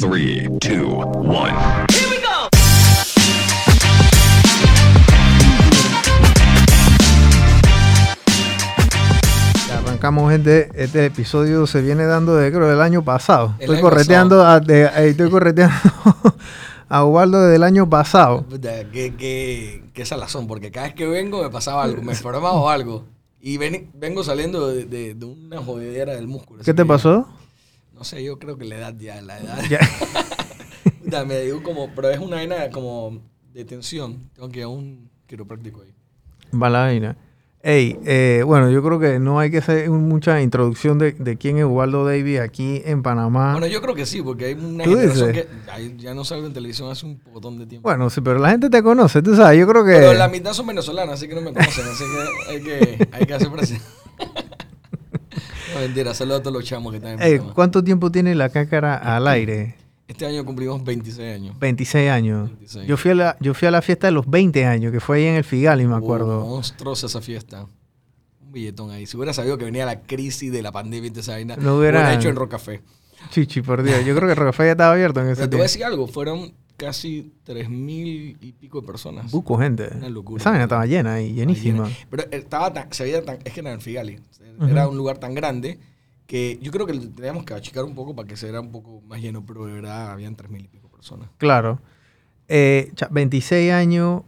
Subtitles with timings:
[0.00, 1.54] Three, two, one.
[9.68, 10.70] Ya Arrancamos, gente.
[10.74, 13.54] Este episodio se viene dando de creo del año pasado.
[13.58, 15.74] El estoy año correteando, a, de- eh, estoy correteando
[16.88, 18.44] a Ubaldo desde el año pasado.
[18.92, 22.68] Qué, qué, qué salazón, porque cada vez que vengo me pasaba algo, me enfermaba o
[22.68, 23.04] algo.
[23.40, 26.62] Y ven- vengo saliendo de, de- de una jodedera del músculo.
[26.64, 27.26] ¿Qué te que- pasó?
[28.00, 29.62] No sé, yo creo que la edad ya, la edad.
[29.68, 31.24] Ya.
[31.26, 33.20] Me dio como, pero es una vaina como
[33.52, 34.30] de tensión.
[34.34, 35.92] Tengo que ir a un quiropráctico ahí.
[36.58, 37.18] Va la vaina.
[37.62, 41.58] Ey, eh, bueno, yo creo que no hay que hacer mucha introducción de, de quién
[41.58, 43.52] es Ubaldo Davis aquí en Panamá.
[43.52, 45.46] Bueno, yo creo que sí, porque hay una ¿Tú generación dices?
[45.46, 47.86] que ya no salgo en televisión hace un montón de tiempo.
[47.86, 49.92] Bueno, sí, pero la gente te conoce, tú sabes, yo creo que...
[49.92, 53.26] Pero la mitad son venezolanas, así que no me conocen, así que hay que, hay
[53.26, 53.82] que hacer presión.
[55.74, 57.54] no, mentira, saludos a todos los chamos que están en Ey, Panamá.
[57.54, 59.76] ¿Cuánto tiempo tiene la cácara al aire?
[60.08, 61.58] Este año cumplimos 26 años.
[61.58, 62.48] 26 años.
[62.48, 62.86] 26.
[62.88, 65.18] Yo, fui a la, yo fui a la fiesta de los 20 años, que fue
[65.18, 66.44] ahí en el Figali, me acuerdo.
[66.44, 67.66] Monstruosa esa fiesta.
[68.40, 69.06] Un billetón ahí.
[69.06, 72.00] Si hubiera sabido que venía la crisis de la pandemia y esa vaina, No hubiera-
[72.00, 72.80] hubiera hecho en Rocafé.
[73.30, 73.98] Chichi, por Dios.
[74.04, 75.84] Yo creo que el Rocafé ya estaba abierto en ese Pero te voy a decir
[75.84, 79.30] algo, fueron casi 3.000 y pico de personas.
[79.30, 79.90] Buco, gente.
[79.94, 80.40] Una locura.
[80.40, 81.88] Esa vaina estaba llena y llenísima.
[82.10, 84.18] Pero estaba tan, se veía tan, es que era en Figali.
[84.68, 85.78] Era un lugar tan grande
[86.26, 89.00] que yo creo que teníamos que achicar un poco para que se viera un poco
[89.06, 91.28] más lleno, pero de verdad habían 3.000 y pico personas.
[91.38, 91.80] Claro.
[92.48, 94.22] Eh, cha- 26 años,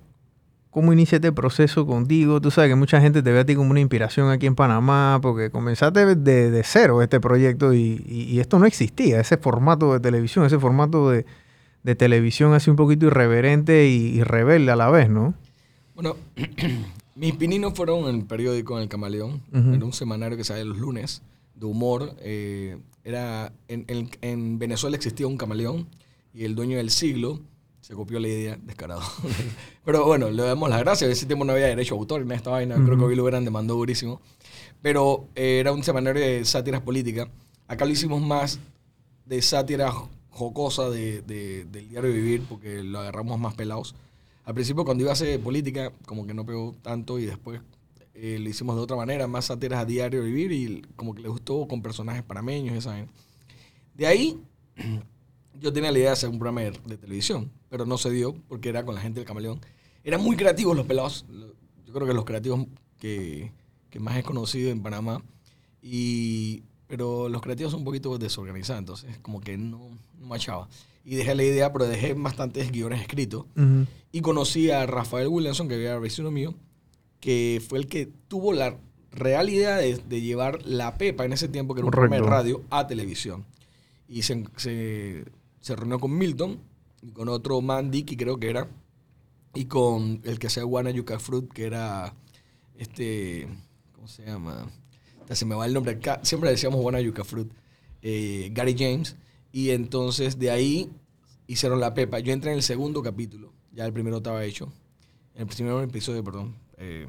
[0.70, 2.40] ¿cómo inicia este proceso contigo?
[2.40, 5.18] Tú sabes que mucha gente te ve a ti como una inspiración aquí en Panamá,
[5.20, 9.92] porque comenzaste de, de cero este proyecto y, y- y esto no existía, ese formato
[9.92, 11.26] de televisión, ese formato de,
[11.82, 15.34] de televisión así un poquito irreverente y, y rebelde a la vez, ¿no?
[15.94, 16.16] Bueno,
[17.22, 19.40] mis pininos fueron en el periódico en El Camaleón.
[19.52, 19.74] Ujú.
[19.74, 21.22] Era un semanario que salía los lunes
[21.54, 22.14] de humor.
[22.20, 25.88] eh, era en, en- en Venezuela existía un camaleón
[26.34, 27.40] y el dueño del siglo
[27.80, 29.02] se copió la idea, descarado.
[29.84, 31.10] Pero bueno, le damos las gracias.
[31.10, 32.76] Ese tiempo no había derecho a autor en esta vaina.
[32.76, 34.20] Creo que hoy lo hubieran demandado durísimo.
[34.82, 37.28] Pero eh, era un semanario de sátiras políticas.
[37.66, 38.60] Acá lo hicimos más
[39.26, 39.92] de sátira
[40.30, 43.94] jocosa de, de- del diario vivir porque lo agarramos más pelados.
[44.44, 47.60] Al principio cuando iba a hacer política como que no pegó tanto y después
[48.14, 51.28] eh, lo hicimos de otra manera, más sátiras a diario vivir y como que le
[51.28, 53.08] gustó con personajes parameños y esa vaina.
[53.94, 54.38] De ahí
[55.60, 58.68] yo tenía la idea de hacer un programa de, televisión, pero no se dio porque
[58.68, 59.60] era con la gente del camaleón.
[60.04, 61.24] Eran muy creativos los pelados.
[61.86, 62.66] Yo creo que los creativos
[62.98, 63.52] que,
[63.90, 65.22] que más he conocido en Panamá.
[65.80, 70.68] Y, pero los creativos son un poquito desorganizados, entonces como que no, no machaba.
[71.04, 73.46] Y dejé la idea, pero dejé bastantes guiones escritos.
[73.56, 73.86] Ujú.
[74.12, 76.54] Y conocí a Rafael Williamson, que era vecino mío,
[77.20, 78.78] que fue el que tuvo la
[79.10, 82.22] real idea de, de llevar La Pepa en ese tiempo, que era un programa de
[82.22, 83.44] radio, a televisión.
[84.08, 85.24] Y se, se,
[85.60, 86.60] se reunió con Milton
[87.02, 88.68] y con otro man, Dicky creo que era,
[89.54, 92.14] y con el que hacía Guana Yuca Fruit, que era
[92.76, 93.48] este,
[93.92, 94.70] ¿cómo se llama?
[95.30, 97.50] Se me va el nombre, siempre decíamos Guana Yuca Fruit,
[98.02, 99.16] eh, Gary James.
[99.52, 100.90] Y entonces de ahí
[101.46, 102.18] hicieron la pepa.
[102.20, 104.72] Yo entré en el segundo capítulo, ya el primero estaba hecho,
[105.34, 106.54] en el primer episodio, perdón.
[106.78, 107.06] eh,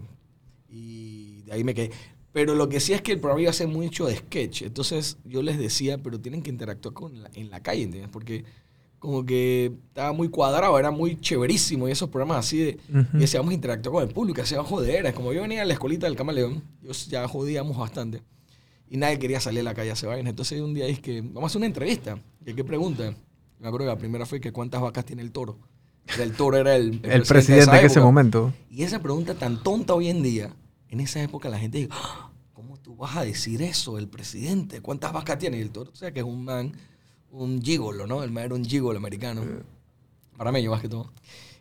[0.70, 1.92] y de ahí me quedé.
[2.32, 4.64] Pero lo que sí es que el programa iba a ser mucho de sketch.
[4.64, 8.10] Entonces yo les decía, pero tienen que interactuar con la- en la calle, ¿entiendes?
[8.12, 8.44] Porque
[8.98, 11.88] como que estaba muy cuadrado, era muy chéverísimo.
[11.88, 12.80] Y esos programas así de...
[12.90, 13.18] Ujú.
[13.18, 15.14] Y decíamos interactuar con el público, hacíamos joderas.
[15.14, 18.24] Como yo venía a la escolita del camaleón, yo ya jodíamos bastante.
[18.90, 20.30] Y nadie quería salir a la calle a hacer vainas.
[20.32, 22.20] Entonces un día dije que vamos a hacer una entrevista.
[22.46, 23.14] ¿Y qué pregunta?
[23.60, 25.58] Me acuerdo que la primera fue que cuántas vacas tiene el toro.
[26.20, 28.54] El toro era el, El presidente de en ese momento.
[28.70, 30.54] Y esa pregunta tan tonta hoy en día,
[30.90, 34.82] en esa época la gente dice, "Ah, ¿cómo tú vas a decir eso, el presidente?
[34.82, 35.58] ¿Cuántas vacas tiene?
[35.58, 36.74] Y el toro, o sea, que es un man,
[37.32, 38.22] un gigolo, ¿no?
[38.22, 39.42] El man era un gigolo americano.
[40.38, 41.12] Para mí, yo más que todo.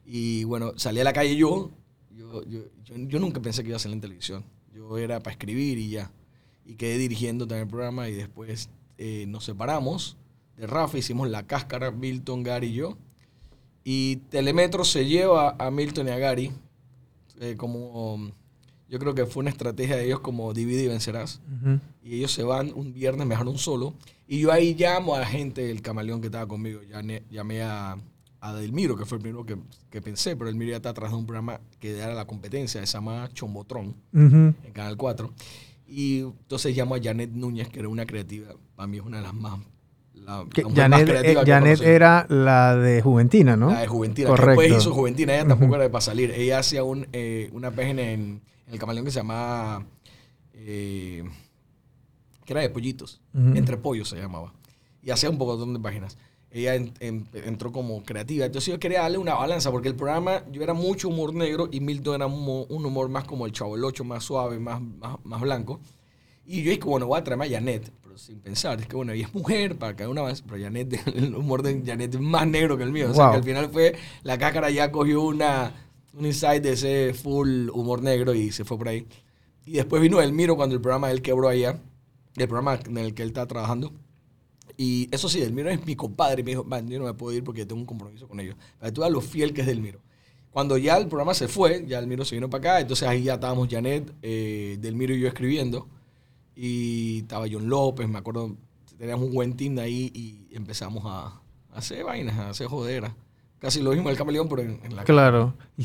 [0.04, 1.70] Y bueno, salí a la calle yo,
[2.10, 4.44] yo, yo, yo, yo nunca pensé que iba a salir en televisión.
[4.74, 6.10] Yo era para escribir y ya.
[6.64, 8.68] Y quedé dirigiendo también el programa y después
[8.98, 10.16] eh, nos separamos
[10.56, 12.96] de Rafa, hicimos La Cáscara, Milton, Gary y yo.
[13.84, 16.52] Y Telemetro se lleva a Milton y a Gary
[17.40, 18.30] eh, como um,
[18.88, 21.80] yo creo que fue una estrategia de ellos como divide y vencerás Ujú.
[22.04, 23.94] y ellos se van un viernes me dejaron solo
[24.28, 27.96] y yo ahí llamo a la gente del camaleón que estaba conmigo llamé, llamé a,
[28.40, 29.56] a Delmiro que fue el primero que,
[29.90, 32.92] que pensé pero Delmiro ya está atrás de un programa que era la competencia se
[32.92, 34.54] llama Chombotrón Ujú.
[34.62, 35.32] en Canal 4
[35.94, 39.22] y entonces llamo a Janet Núñez que era una creativa para mí es una de
[39.24, 39.58] las más
[40.14, 41.90] la, Que la mujer más Janet, eh, que Janet conocido.
[41.90, 43.70] era la de Juventina, ¿no?
[43.70, 44.28] La de Juventina.
[44.28, 44.60] Correcto.
[44.60, 45.34] Que después hizo Juventina.
[45.34, 46.30] Ella tampoco era de para salir.
[46.30, 49.84] Ella hacía un, eh, una página en, en el camaleón que se llamaba...
[50.54, 51.24] eh,
[52.44, 53.20] que era de pollitos.
[53.34, 53.56] Ujú.
[53.56, 54.52] Entre pollos se llamaba.
[55.02, 56.16] Y hacía un poco de páginas.
[56.52, 58.44] Ella en- en- entró como creativa.
[58.46, 61.80] Entonces yo quería darle una balanza, porque el programa, yo era mucho humor negro y
[61.80, 64.80] Milton era un, mo- un humor más como el Chavo el Ocho, más suave, más,
[64.80, 65.80] más, más blanco.
[66.44, 69.12] Y yo dije, bueno, voy a traerme a Janet, pero sin pensar, es que bueno,
[69.12, 72.46] ella es mujer, para que una más, pero Janet, el humor de Janet es más
[72.46, 73.10] negro que el mío.
[73.10, 73.32] O sea, Wow.
[73.32, 73.94] que al final fue,
[74.24, 75.72] la cáscara ya cogió una,
[76.12, 79.06] un insight de ese full humor negro y se fue por ahí.
[79.64, 81.78] Y después vino Elmiro cuando el programa él quebró allá,
[82.36, 83.92] el programa en el que él está trabajando.
[84.76, 86.40] Y eso sí, Delmiro es mi compadre.
[86.40, 88.56] Y me dijo, man, yo no me puedo ir porque tengo un compromiso con ellos.
[88.80, 90.00] Que tú veas lo fiel que es Delmiro.
[90.50, 92.80] Cuando ya el programa se fue, ya Delmiro se vino para acá.
[92.80, 95.86] Entonces ahí ya estábamos Janet, eh, Delmiro y yo escribiendo.
[96.54, 98.56] Y estaba John López, me acuerdo.
[98.98, 101.40] Teníamos un buen team ahí y empezamos a, a
[101.78, 103.12] hacer vainas, a hacer joderas.
[103.58, 105.54] Casi lo mismo el camaleón, pero en, en la Claro.
[105.76, 105.84] Y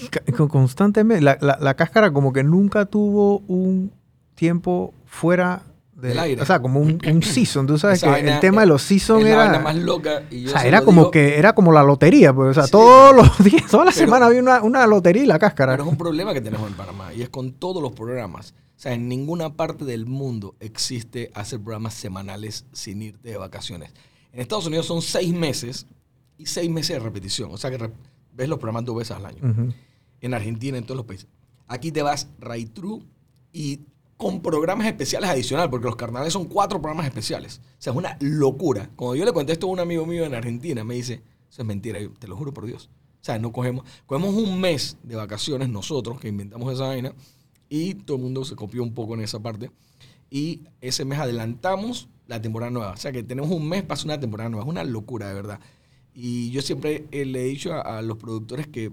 [0.49, 3.91] constantemente, la, la- la cáscara como que nunca tuvo un
[4.35, 5.63] tiempo fuera
[5.97, 6.41] de- Del aire.
[6.41, 7.65] O sea, como un, un season.
[7.67, 9.63] Tú sabes Esa que vaina el tema de los es seasons la vaina era...
[9.63, 10.23] más loca.
[10.29, 12.49] Y yo O sea, se era como digo, que era como la lotería, pues.
[12.51, 12.71] O sea, Sí.
[12.71, 15.73] todos los días, toda la Pero- semana había una, una lotería y la cáscara.
[15.73, 18.53] Pero es un problema que tenemos en Panamá y es con todos los programas.
[18.75, 23.91] O sea, en ninguna parte del mundo existe hacer programas semanales sin irte de vacaciones.
[24.33, 25.87] En Estados Unidos son seis meses
[26.37, 27.49] y seis meses de repetición.
[27.51, 27.89] O sea, que
[28.35, 29.39] ves los programas dos veces al año.
[29.41, 29.73] Ujú.
[30.21, 31.25] En Argentina, en todos los países.
[31.67, 33.03] Aquí te vas right through
[33.51, 33.79] y
[34.17, 37.61] con programas especiales adicionales, porque los carnavales son cuatro programas especiales.
[37.63, 38.89] O sea, es una locura.
[38.95, 41.99] Cuando yo le contesto a un amigo mío en Argentina, me dice, eso es mentira,
[41.99, 42.89] yo te lo juro por Dios.
[43.21, 47.13] O sea, no cogemos, cogemos un mes de vacaciones nosotros, que inventamos esa vaina,
[47.69, 49.69] y todo el mundo se copió un poco en esa parte.
[50.29, 52.91] Y ese mes adelantamos la temporada nueva.
[52.91, 54.65] O sea, que tenemos un mes para hacer una temporada nueva.
[54.65, 55.59] Es una locura, de verdad.
[56.13, 58.91] Y yo siempre le he dicho a, a los productores que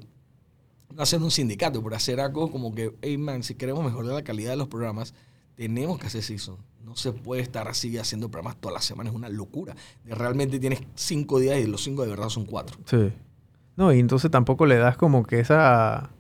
[0.99, 4.51] hacer un sindicato, pero hacer algo como que, hey man, si queremos mejorar la calidad
[4.51, 5.15] de los programas,
[5.55, 6.57] tenemos que hacer season.
[6.83, 9.75] No se puede estar así haciendo programas todas las semanas, es una locura.
[10.05, 12.77] Realmente tienes cinco días y los cinco de verdad son cuatro.
[12.85, 13.13] Sí.
[13.77, 16.11] No, y entonces tampoco le das como que esa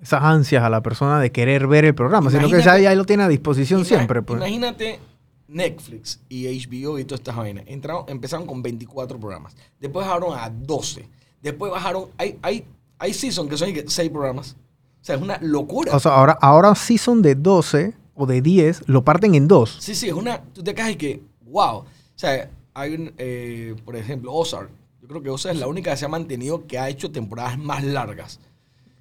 [0.00, 3.04] esas ansias a la persona de querer ver el programa, sino que ya, ya lo
[3.04, 4.22] tiene a disposición siempre.
[4.22, 4.38] Pues.
[4.38, 5.00] Imagínate
[5.48, 7.64] Netflix y HBO y todas estas vainas.
[7.66, 9.56] Entraron, empezaron con 24 programas.
[9.80, 11.08] Después bajaron a 12.
[11.42, 12.06] Después bajaron.
[12.16, 12.64] Hay, hay,
[12.98, 14.56] hay season que son 6 programas.
[15.00, 15.94] O sea, es una locura.
[15.94, 19.76] O sea, ahora, ahora season de 12 o de 10 lo parten en dos.
[19.80, 20.42] Sí, sí, es una.
[20.42, 21.76] Tú te caes y que, wow.
[21.78, 21.86] O
[22.16, 24.70] sea, hay un, eh, por ejemplo, Ozark.
[25.00, 27.56] Yo creo que Ozark es la única que se ha mantenido que ha hecho temporadas
[27.58, 28.40] más largas.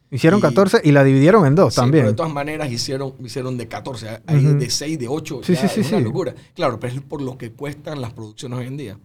[0.09, 2.03] Hicieron Y- 14 y la dividieron en dos Sí, también.
[2.03, 5.41] pero de todas maneras hicieron, hicieron de 14, hay de 6, de 8.
[5.43, 6.33] Sí, ya sí, sí, es una locura.
[6.55, 8.97] Claro, pero es por lo que cuestan las producciones hoy en día.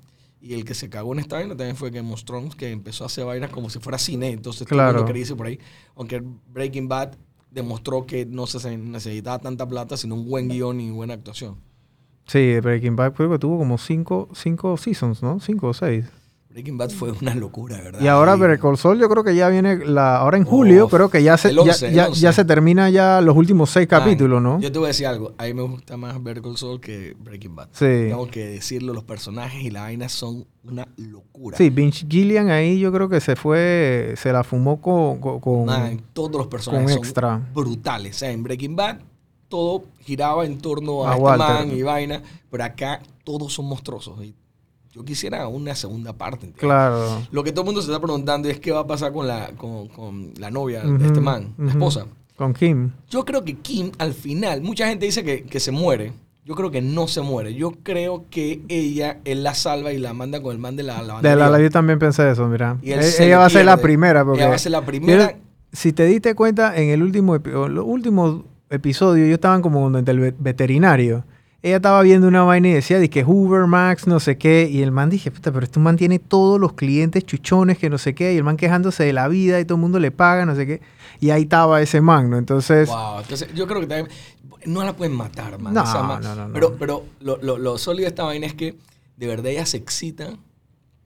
[0.44, 3.04] Y el que se cagó en esta vaina también fue Game of Thrones, que empezó
[3.04, 4.30] a hacer vainas como si fuera cine.
[4.30, 4.94] Entonces todo Claro.
[4.94, 5.60] mundo quería irse por ahí.
[5.94, 6.20] Aunque
[6.52, 7.12] Breaking Bad
[7.52, 11.56] demostró que no se necesitaba tanta plata, sino un buen guion y buena actuación.
[12.26, 15.38] Sí, Breaking Bad creo que tuvo como 5 cinco seasons, ¿no?
[15.38, 16.06] 5 o 6.
[16.52, 18.00] Breaking Bad fue una locura, ¿verdad?
[18.00, 20.93] Y ahora Better Call Saul yo creo que ya viene, la, ahora en julio Uf,
[20.93, 22.20] creo que ya se, el ya- 11, el ya, 11.
[22.20, 24.60] ya se termina ya los últimos 6 Man, capítulos, ¿no?
[24.60, 25.32] Yo te voy a decir algo.
[25.38, 27.69] A mí me gusta más Better Call Saul que Breaking Bad.
[27.72, 27.84] Sí.
[27.87, 31.56] Tengo que decirlo, los personajes y la vaina son una locura.
[31.56, 35.20] Sí, Vince Gillian ahí yo creo que se fue, se la fumó con...
[35.20, 38.16] con, con- Man, todos los personajes con son brutales.
[38.16, 38.99] O sea, en Breaking Bad
[39.49, 44.22] todo giraba en torno a, A este man y vaina, pero acá todos son monstruosos.
[44.25, 44.34] Y
[44.92, 46.46] yo quisiera una segunda parte.
[46.46, 46.60] ¿entiendes?
[46.60, 47.22] Claro.
[47.30, 49.50] Lo que todo el mundo se está preguntando es qué va a pasar con la,
[49.56, 52.06] con, con la novia de este man, la esposa.
[52.37, 52.90] Con Kim.
[53.11, 56.12] Yo creo que Kim, al final, mucha gente dice que, que se muere.
[56.44, 57.54] Yo creo que no se muere.
[57.54, 61.20] Yo creo que ella, él la salva y la manda con el man de la
[61.22, 62.78] De la, yo también pensé eso, mira.
[62.82, 64.25] Y él E- ella va a ser la primera.
[64.25, 65.37] Porque Ella va a ser la primera.
[65.72, 70.18] Si te diste cuenta, en el último los últimos episodios, yo estaban como donde el
[70.18, 71.25] ve- veterinario.
[71.64, 74.69] Ella estaba viendo una vaina y decía de que Hoover, Max, no sé qué.
[74.71, 77.99] Y el man dije, puta, pero este man tiene todos los clientes chuchones que no
[77.99, 78.35] sé qué.
[78.35, 80.66] Y el man quejándose de la vida y todo el mundo le paga, no sé
[80.66, 80.81] qué.
[81.21, 82.37] Y ahí estaba ese man, ¿no?
[82.38, 84.09] Entonces, Wow, entonces yo creo que también
[84.66, 85.73] no la pueden matar, man.
[85.73, 86.52] No, O sea, man, no, no, no.
[86.54, 88.76] Pero, pero lo, lo, lo sólido de esta vaina es que
[89.16, 90.37] de verdad ella se excita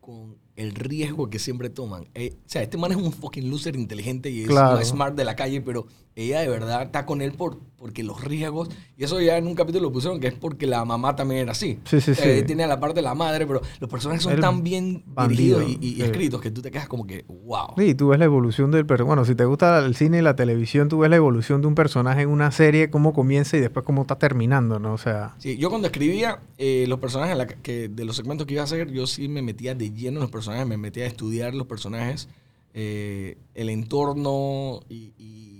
[0.00, 2.06] con el riesgo que siempre toman.
[2.14, 4.78] Eh, o sea, este man es un fucking loser inteligente y es Claro.
[4.78, 5.86] un smart de la calle, pero
[6.16, 9.54] ella de verdad está con él por, porque los riesgos, y eso ya en un
[9.54, 11.78] capítulo lo pusieron, que es porque la mamá también era así.
[11.84, 12.42] Sí, sí, sea, sí.
[12.44, 15.84] Tiene la parte de la madre, pero los personajes son El tan bien bandido, dirigidos
[15.84, 16.02] y, y sí.
[16.02, 17.74] escritos que tú te quedas como que, wow.
[17.76, 19.08] Sí, tú ves la evolución del personaje.
[19.08, 21.74] Bueno, si te gusta el cine y la televisión, tú ves la evolución de un
[21.74, 24.94] personaje en una serie, cómo comienza y después cómo está terminando, ¿no?
[24.94, 28.46] O sea, Sí, yo cuando escribía eh, los personajes la que- que, de los segmentos
[28.46, 31.04] que iba a hacer, yo sí me metía de lleno en los personajes, me metía
[31.04, 32.28] a estudiar los personajes,
[32.72, 35.55] eh, el entorno y, y-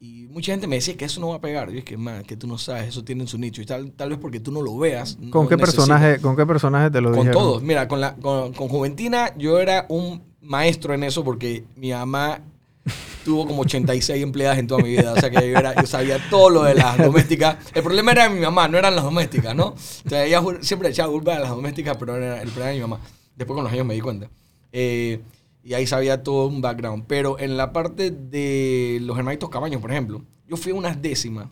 [0.00, 1.70] Y mucha gente me decía que eso no va a pegar.
[1.70, 3.60] Yo es que, man, que tú no sabes, eso tiene su nicho.
[3.60, 5.16] Y tal, tal vez porque tú no lo veas.
[5.16, 5.86] ¿Con, no qué necesitas.
[5.88, 7.32] personaje, ¿Con qué personaje te lo Con dijeron?
[7.42, 7.62] todos.
[7.62, 12.40] Mira, con, la, con, con Juventina yo era un maestro en eso porque mi mamá
[13.24, 15.12] tuvo como 86 empleadas en toda mi vida.
[15.14, 17.56] O sea que yo, era- yo sabía todo lo de las domésticas.
[17.74, 19.68] El problema era mi mamá, no eran las domésticas, ¿no?
[20.06, 22.82] O sea, ella siempre echaba culpa a las domésticas, pero era el problema de mi
[22.82, 23.00] mamá.
[23.34, 24.28] Después con los años me di cuenta.
[24.70, 25.20] Eh,
[25.68, 27.04] y ahí sabía todo un background.
[27.06, 31.48] Pero en la parte de los hermanitos Cabaños, por ejemplo, yo fui a unas décimas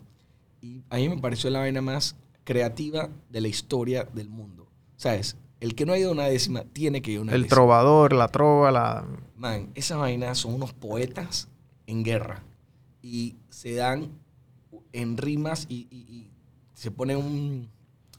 [0.61, 4.67] y a mí me pareció la vaina más creativa de la historia del mundo.
[4.95, 5.37] ¿Sabes?
[5.59, 7.55] El que no ha ido a una décima tiene que ir a una El décima.
[7.55, 9.05] trovador, la trova, la...
[9.35, 11.47] Man, esas vainas son unos poetas
[11.85, 12.43] en guerra.
[13.03, 14.09] Y se dan
[14.93, 16.31] en rimas y, y- y
[16.73, 17.69] se pone un,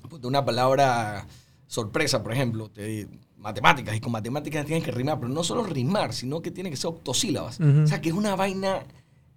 [0.08, 1.26] ponte una palabra
[1.66, 3.96] sorpresa, por ejemplo, te- matemáticas.
[3.96, 6.88] Y con matemáticas tienes que rimar, pero no solo rimar, sino que tiene que ser
[6.88, 7.58] octosílabas.
[7.60, 8.82] O sea, que es una vaina,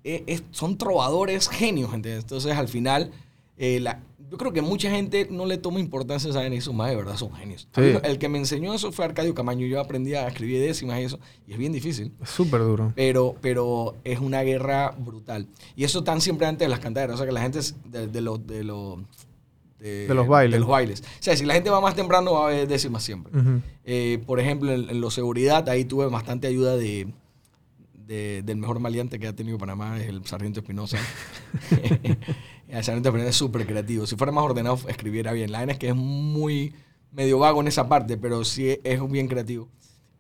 [0.04, 2.24] eh, es- son trovadores genios, ¿entiendes?
[2.24, 3.12] Entonces, al final,
[3.58, 6.96] eh, la- yo creo que mucha gente no le toma importancia y esos más de
[6.96, 7.68] verdad son genios.
[7.76, 8.00] Mí.
[8.04, 9.68] El que me enseñó eso fue Arcadio Camaño.
[9.68, 12.14] Yo aprendí a escribir décimas y eso, y es bien difícil.
[12.22, 12.94] Es súper duro.
[12.96, 15.48] Pero, pero es una guerra brutal.
[15.76, 17.16] Y eso están siempre antes de las cantaderas.
[17.16, 18.48] O sea, que la gente es de, de los...
[18.48, 19.00] De, los
[19.82, 20.54] de, De los bailes.
[20.54, 21.02] de los bailes.
[21.02, 23.34] O sea, si la gente va más temprano, va a haber décimas siempre.
[23.84, 27.08] Eh, por ejemplo, en, en lo seguridad, ahí tuve bastante ayuda de,
[27.94, 30.98] de- del mejor maleante que ha tenido Panamá, es el Sargento Espinosa.
[32.68, 34.06] el Sargento Espinosa es súper creativo.
[34.06, 35.52] Si fuera más ordenado, escribiera bien.
[35.52, 36.74] La vaina es que es muy
[37.12, 39.68] medio vago en esa parte, pero sí es bien creativo.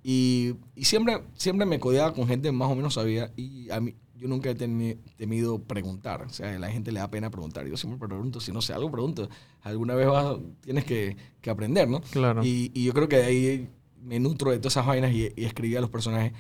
[0.03, 3.93] Y, y siempre, siempre me codeaba con gente más o menos sabía y a mí,
[4.21, 6.21] yo nunca he teni- temido preguntar.
[6.21, 7.65] O sea, a la gente le da pena preguntar.
[7.67, 9.27] Yo siempre pregunto, si no sé algo, pregunto.
[9.61, 12.01] Alguna vez vas, tienes que, que aprender, ¿no?
[12.11, 12.43] Claro.
[12.45, 15.45] Y, y yo creo que de ahí me nutro de todas esas vainas y, y
[15.45, 16.33] escribí a los personajes.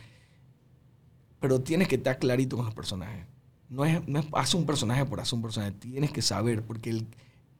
[1.39, 3.25] Pero tienes que estar clarito con los personajes.
[3.69, 5.71] No es, no es hacer un personaje por hacer un personaje.
[5.73, 7.07] Tienes que saber, porque el-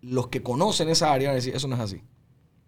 [0.01, 2.01] los que conocen esa área van a decir, eso no es así.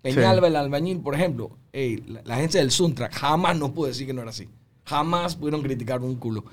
[0.02, 4.06] Peñalba, el albañil, por ejemplo, ey, la, la agencia del Suntra jamás nos pudo decir
[4.08, 4.50] que no era así.
[4.86, 6.44] Jamás pudieron criticar un culo.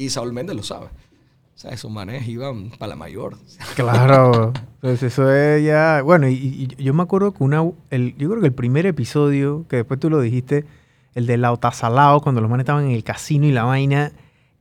[0.00, 0.86] Y Saúl Méndez lo sabe.
[0.86, 3.36] O sea, esos manes iban para la mayor.
[3.76, 4.54] Claro.
[4.76, 6.00] Entonces eso es ya...
[6.00, 7.70] Bueno, y, yo me acuerdo que una...
[7.90, 10.64] El, yo creo que el primer episodio, que después tú lo dijiste,
[11.14, 14.12] el de Lautasalao, cuando los manes estaban en el casino y la vaina...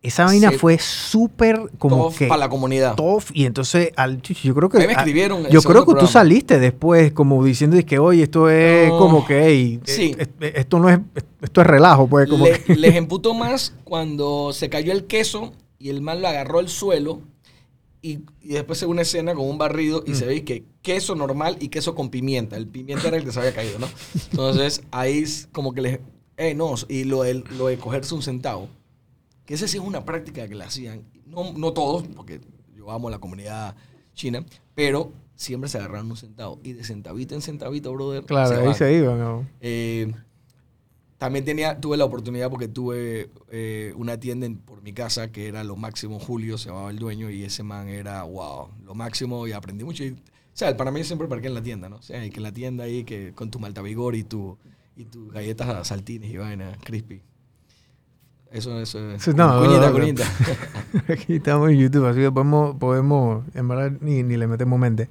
[0.02, 2.28] Esa vaina fue súper como Tough que...
[2.28, 2.96] para la comunidad.
[2.96, 5.92] tough, y entonces al, yo creo que A mí me escribieron yo creo que tú
[5.92, 6.08] programa.
[6.12, 8.98] saliste después como diciendo es que oye esto es No.
[8.98, 10.16] como que ey, Sí.
[10.18, 11.00] eh, eh, esto no es
[11.42, 15.52] esto es relajo pues como Le- que- Les emputó más cuando se cayó el queso
[15.80, 17.20] y el man lo agarró al suelo
[18.02, 20.12] y, y después se una escena con un barrido Mm.
[20.12, 22.56] y se ve que queso normal y queso con pimienta.
[22.56, 23.90] El pimienta era el que se había caído, ¿no?
[24.32, 26.00] Entonces ahí es como que les...
[26.38, 28.70] Eh, no, y lo de, lo de cogerse un centavo,
[29.50, 32.40] que ese sí es una práctica que le hacían, no, no todos, porque
[32.78, 33.76] yo amo la comunidad
[34.14, 36.60] china, pero siempre se agarraron un centavo.
[36.64, 38.24] Y de centavito en centavito, brother.
[38.26, 38.76] claro ahí van.
[38.76, 39.48] se iba ¿no?
[39.60, 40.14] Eh,
[41.18, 45.48] también tenía, tuve la oportunidad porque tuve eh, una tienda en- por mi casa que
[45.48, 46.20] era lo máximo.
[46.20, 50.04] Julio se llamaba el dueño y ese man era, wow, lo máximo y aprendí mucho.
[50.04, 50.16] Y, o
[50.54, 51.96] sea, para mí siempre parqué en la tienda, ¿no?
[51.96, 54.60] O sea, y que en la tienda ahí que con tu malta vigor y tu
[54.96, 57.24] y tus galletas saltines y vaina, crispy.
[58.52, 59.00] Eso, eso.
[59.20, 60.24] Sí, no, cuñita, cuñita.
[61.14, 65.08] aquí estamos en YouTube así que podemos podemos en verdad ni, ni le metemos mente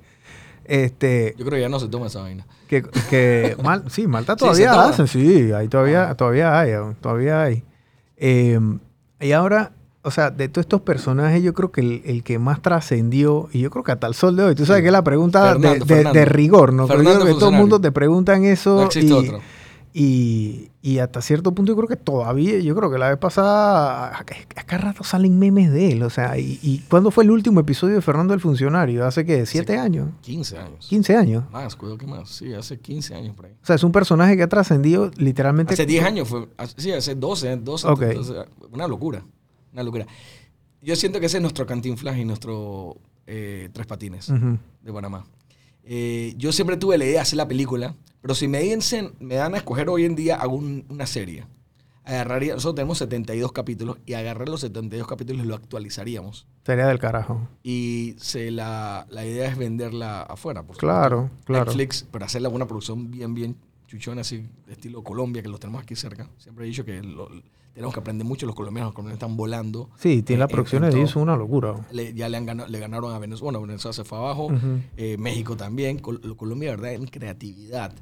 [0.64, 2.46] este Yo creo que ya no se toma esa vaina.
[2.66, 4.88] que, que Mal- sí Malta Sí, todavía toma.
[4.88, 6.14] hacen sí ahí todavía Ah.
[6.16, 7.62] todavía hay todavía hay
[8.16, 8.58] Eh,
[9.20, 12.62] y ahora o sea, de todos estos personajes, yo creo que el, el que más
[12.62, 14.82] trascendió, y yo creo que hasta el sol de hoy, tú sabes Sí.
[14.84, 16.18] que es la pregunta de- Fernando, de, Fernando.
[16.18, 16.86] de rigor, ¿no?
[16.86, 18.76] Creo yo Fernando que todo el mundo te preguntan eso.
[18.76, 19.40] No existe y, otro.
[19.94, 24.18] Y, y hasta cierto punto yo creo que todavía, yo creo que la vez pasada,
[24.18, 26.02] a, cada rato salen memes de él.
[26.02, 29.06] O sea, y, y ¿cuándo fue el último episodio de Fernando el Funcionario?
[29.06, 29.46] ¿Hace qué?
[29.46, 30.10] ¿Siete Hace años?
[30.22, 30.90] 15 años.
[30.90, 31.44] ¿15 años?
[31.50, 32.28] Más, cuidado que más.
[32.28, 33.52] Sí, hace 15 años por ahí.
[33.62, 35.74] O sea, es un personaje que ha trascendido literalmente.
[35.74, 36.48] Hace 10 años fue.
[36.76, 37.86] Sí, hace 12, 12.
[37.88, 38.02] Ok.
[38.02, 38.36] entonces,
[38.70, 39.22] una locura.
[39.72, 40.06] Una locura.
[40.82, 44.58] Yo siento que ese es nuestro cantinflas y nuestro eh, Tres Patines Ujú.
[44.82, 45.24] de Panamá.
[45.90, 49.36] Eh, yo siempre tuve la idea de hacer la película, pero si me, dicen, me
[49.36, 51.46] dan a escoger hoy en día, hago un- una serie.
[52.04, 56.46] Agarraría, nosotros tenemos 72 capítulos y agarrar los 72 capítulos y lo actualizaríamos.
[56.64, 57.48] Sería del carajo.
[57.62, 60.62] Y se la, la idea es venderla afuera.
[60.62, 60.86] Por supuesto.
[60.86, 61.64] Claro, claro.
[61.66, 65.96] Netflix, pero hacerla una producción bien, bien chuchona, así, estilo Colombia, que los tenemos aquí
[65.96, 66.28] cerca.
[66.38, 67.30] Siempre he dicho que lo-
[67.74, 68.88] tenemos que aprender mucho los colombianos.
[68.88, 69.90] Los colombianos están volando.
[69.96, 71.74] Sí, tiene en- las en- producciones en de ellos una locura.
[71.92, 73.58] Le- ya le, han ganado, le ganaron a Venezuela.
[73.58, 74.48] Bueno, Venezuela se fue abajo.
[74.96, 75.98] Eh, México también.
[75.98, 76.92] Col- lo- Colombia, ¿verdad?
[76.94, 77.92] En creatividad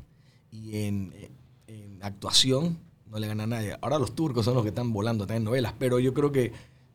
[0.50, 1.30] y en, eh,
[1.66, 2.78] en actuación
[3.10, 3.76] no le gana a nadie.
[3.82, 5.74] Ahora los turcos son los que están volando, están en novelas.
[5.78, 6.52] Pero yo creo que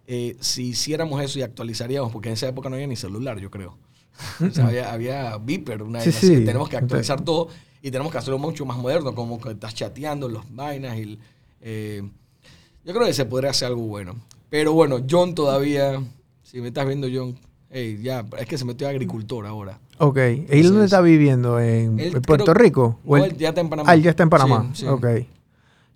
[0.07, 3.49] eh, si hiciéramos eso y actualizaríamos, porque en esa época no había ni celular, yo
[3.51, 3.77] creo.
[4.45, 6.45] o sea, había, había Viper, una Sí, vaina así, sí.
[6.45, 7.47] tenemos que actualizar todo
[7.81, 11.17] y tenemos que hacerlo mucho más moderno, como que estás chateando los vainas y...
[11.61, 12.03] eh,
[12.85, 14.15] yo creo que se podría hacer algo bueno.
[14.49, 16.01] Pero bueno, John todavía,
[16.43, 17.37] si me estás viendo John,
[17.69, 19.79] hey, ya, es que se metió a agricultor ahora.
[19.97, 20.17] Ok.
[20.51, 21.59] ¿Y dónde está viviendo?
[21.59, 22.99] ¿En, Él Puerto creo- Rico?
[23.05, 23.89] ¿O No, él- él ya está en Panamá.
[23.91, 24.69] Ah, él ya está en Panamá.
[24.73, 24.87] Sí, sí.
[24.87, 25.05] Ok.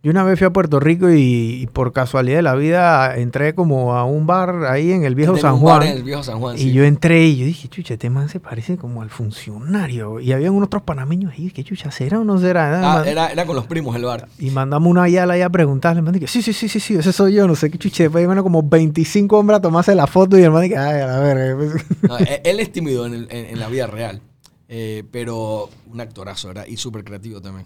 [0.06, 3.56] Yo una vez fui a Puerto Rico y, y por casualidad de la vida entré
[3.56, 5.82] como a un bar ahí en el viejo San Juan.
[5.82, 6.74] En el viejo San Juan, Y sí.
[6.74, 10.20] yo entré y yo dije, chucha, este man se parece como al funcionario.
[10.20, 13.00] Y habían unos otros panameños ahí, ¿qué chucha será o no será?
[13.00, 14.28] Ah, era, era con los primos el bar.
[14.38, 16.02] Y mandamos una yala ahí a preguntarle.
[16.02, 18.04] El man dije, sí, sí, sí, sí, sí, ese soy yo, no sé qué chucha.
[18.04, 21.18] Después iban como 25 hombres a tomarse la foto y el man dije, ay, a
[21.20, 21.74] verga.
[22.08, 24.22] No, él, él es tímido en, el- en- en la vida real.
[24.70, 26.66] eh, pero un actorazo, ¿verdad?
[26.68, 27.66] Y súper creativo también.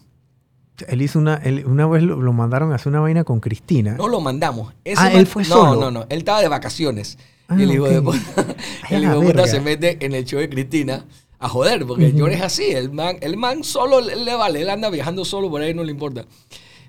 [0.87, 3.95] Él hizo una, él- una vez lo, lo mandaron a hacer una vaina con Cristina.
[3.95, 4.73] No lo mandamos.
[4.83, 5.79] Ese Ah, él fue no, solo.
[5.81, 7.17] No, no, Él estaba de vacaciones.
[7.47, 8.19] Ah, y el hijo de puta,
[8.91, 11.05] el hijo se mete en el show de Cristina
[11.39, 12.65] a joder, porque John es así.
[12.71, 14.61] El man, el man solo le, le vale.
[14.61, 16.25] Él anda viajando solo por ahí, no le importa.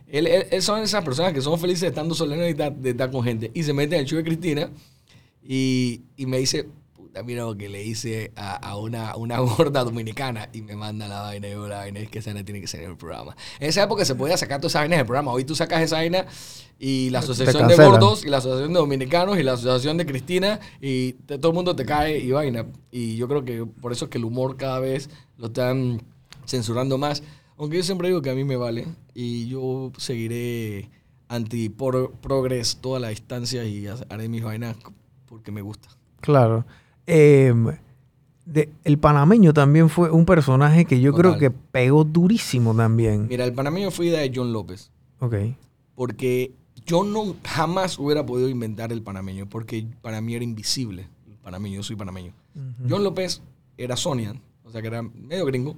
[0.09, 0.29] Él,
[0.61, 3.51] son esas personas que son felices estando solos y de estar, de estar con gente.
[3.55, 4.69] Y se mete en el show de Cristina
[5.43, 6.69] y, y me dice,
[7.25, 10.49] mira lo que le hice a, a una, una gorda dominicana.
[10.53, 12.67] Y me manda la vaina y yo, la vaina es que esa vaina tiene que
[12.67, 13.37] ser en el programa.
[13.59, 15.33] En esa época se podía sacar todas esas vainas del programa.
[15.33, 16.27] Hoy tú sacas esa vaina
[16.79, 20.61] y la asociación de gordos y la asociación de dominicanos y la asociación de Cristina
[20.81, 22.67] y te- todo el mundo te cae y vaina.
[22.91, 26.03] Y yo creo que por eso es que el humor cada vez lo están
[26.47, 27.23] censurando más.
[27.59, 30.89] Aunque yo siempre digo que a mí me vale y yo seguiré
[31.29, 34.77] anti-progress toda la distancia y ha- haré mis vainas
[35.27, 35.89] porque me gusta.
[36.21, 36.65] Claro.
[37.13, 37.53] Eh,
[38.47, 43.27] de- el panameño también fue un personaje que yo creo que pegó durísimo también.
[43.29, 44.91] Mira, el panameño fue idea de John López
[45.21, 45.35] Ok.
[45.95, 46.53] porque
[46.87, 51.77] yo no jamás hubiera podido inventar el panameño porque para mí era invisible el panameño,
[51.77, 52.33] yo soy panameño.
[52.89, 53.43] John López
[53.77, 55.77] era Sonian, o sea que era medio gringo,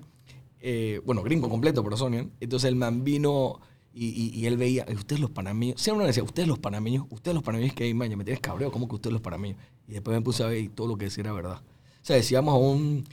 [0.61, 2.31] eh, bueno, gringo completo, pero Sonian.
[2.41, 3.61] Entonces el man vino
[3.95, 7.07] y, y- y él veía, "Eh, ustedes los panameños, siempre me decía, ustedes los panameños,
[7.11, 9.59] ustedes los panameños que hay, man, ya me tienes cabreo, ¿cómo que ustedes los panameños?
[9.89, 11.61] Y después me puse a ver y todo lo que decía era verdad.
[11.61, 13.05] O sea, decíamos a un,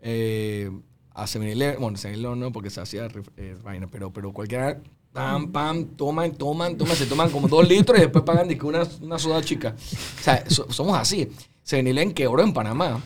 [0.00, 0.70] eh,
[1.14, 4.80] a 7-Eleven, bueno, 7-Eleven no, porque se hacía eh, vaina, pero, pero cualquiera,
[5.12, 8.86] pam, pam, toman, toman, toman, se toman como dos litros y después pagan dizque, una,
[9.02, 9.74] una soda chica.
[10.20, 11.28] O sea, so- somos así.
[11.66, 13.02] 7-Eleven quebró en Panamá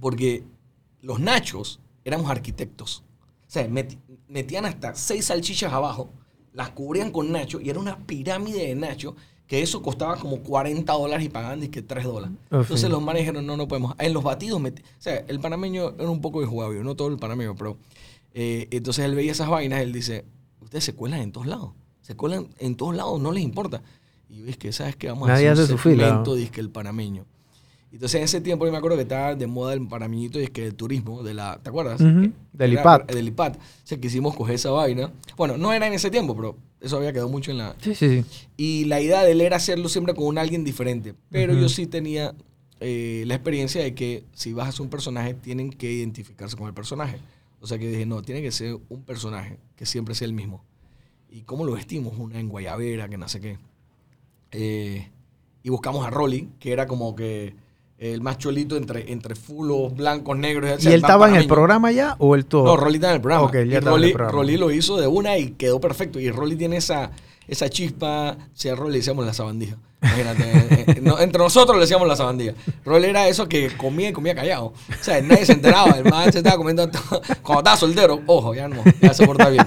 [0.00, 0.42] porque
[1.02, 3.02] los nachos éramos arquitectos.
[3.46, 6.10] O sea, meti- metían hasta seis salchichas abajo,
[6.56, 9.14] las cubrían con nacho y era una pirámide de nacho
[9.46, 12.34] que eso costaba como 40 dólares y pagaban que 3 dólares.
[12.50, 13.94] Oh, Entonces los manes dijeron, no, no podemos.
[13.98, 17.54] En los batidos, o sea, el panameño era un poco injugable, no todo el panameño,
[17.54, 17.76] pero
[18.34, 20.24] eh, entonces él veía esas vainas, él dice,
[20.60, 23.82] ustedes se cuelan en todos lados, se cuelan en todos lados, no les importa.
[24.28, 25.08] Y yo, es que, ¿sabes qué?
[25.08, 27.26] Vamos Nadie a hacer hace un dizque el panameño.
[27.96, 30.66] Entonces en ese tiempo yo me acuerdo que estaba de moda el panameñito, es que
[30.66, 31.98] el turismo, de la, ¿te acuerdas?
[31.98, 33.10] Del IPAT.
[33.10, 33.56] Del IPAT.
[33.56, 35.10] O sea, quisimos coger esa vaina.
[35.34, 37.74] Bueno, no era en ese tiempo, pero eso había quedado mucho en la...
[37.80, 38.46] Sí, sí, sí.
[38.58, 41.14] Y la idea de él era hacerlo siempre con un alguien diferente.
[41.30, 42.34] Pero yo sí tenía
[42.80, 46.66] eh, la experiencia de que si vas a hacer un personaje, tienen que identificarse con
[46.66, 47.18] el personaje.
[47.62, 50.62] O sea que dije, no, tiene que ser un personaje que siempre sea el mismo.
[51.30, 52.12] ¿Y cómo lo vestimos?
[52.18, 53.58] Una en Guayabera, que no sé qué.
[54.52, 55.08] Eh,
[55.62, 57.54] y buscamos a Rolly, que era como que
[57.98, 60.84] el más cholito entre, entre fulos, blancos, negros.
[60.84, 62.64] o ¿Y él estaba en el programa ya o él todo?
[62.64, 63.46] No, Rolly está en el programa.
[63.46, 64.32] Ok, ya y el Rolly, programa.
[64.32, 66.20] Rolly lo hizo de una y quedó perfecto.
[66.20, 67.10] Y Rolly tiene esa,
[67.48, 68.36] esa chispa.
[68.52, 69.76] Si a Rolly le decíamos la sabandija.
[70.02, 70.42] Imagínate.
[70.44, 72.52] eh, eh, no, entre nosotros le decíamos la sabandija.
[72.84, 74.66] Rolly era eso que comía y comía callado.
[74.66, 75.92] O sea, nadie se enteraba.
[75.92, 77.22] El man se estaba comiendo todo.
[77.42, 79.66] Cuando estaba soltero, ojo, ya no, ya se porta bien.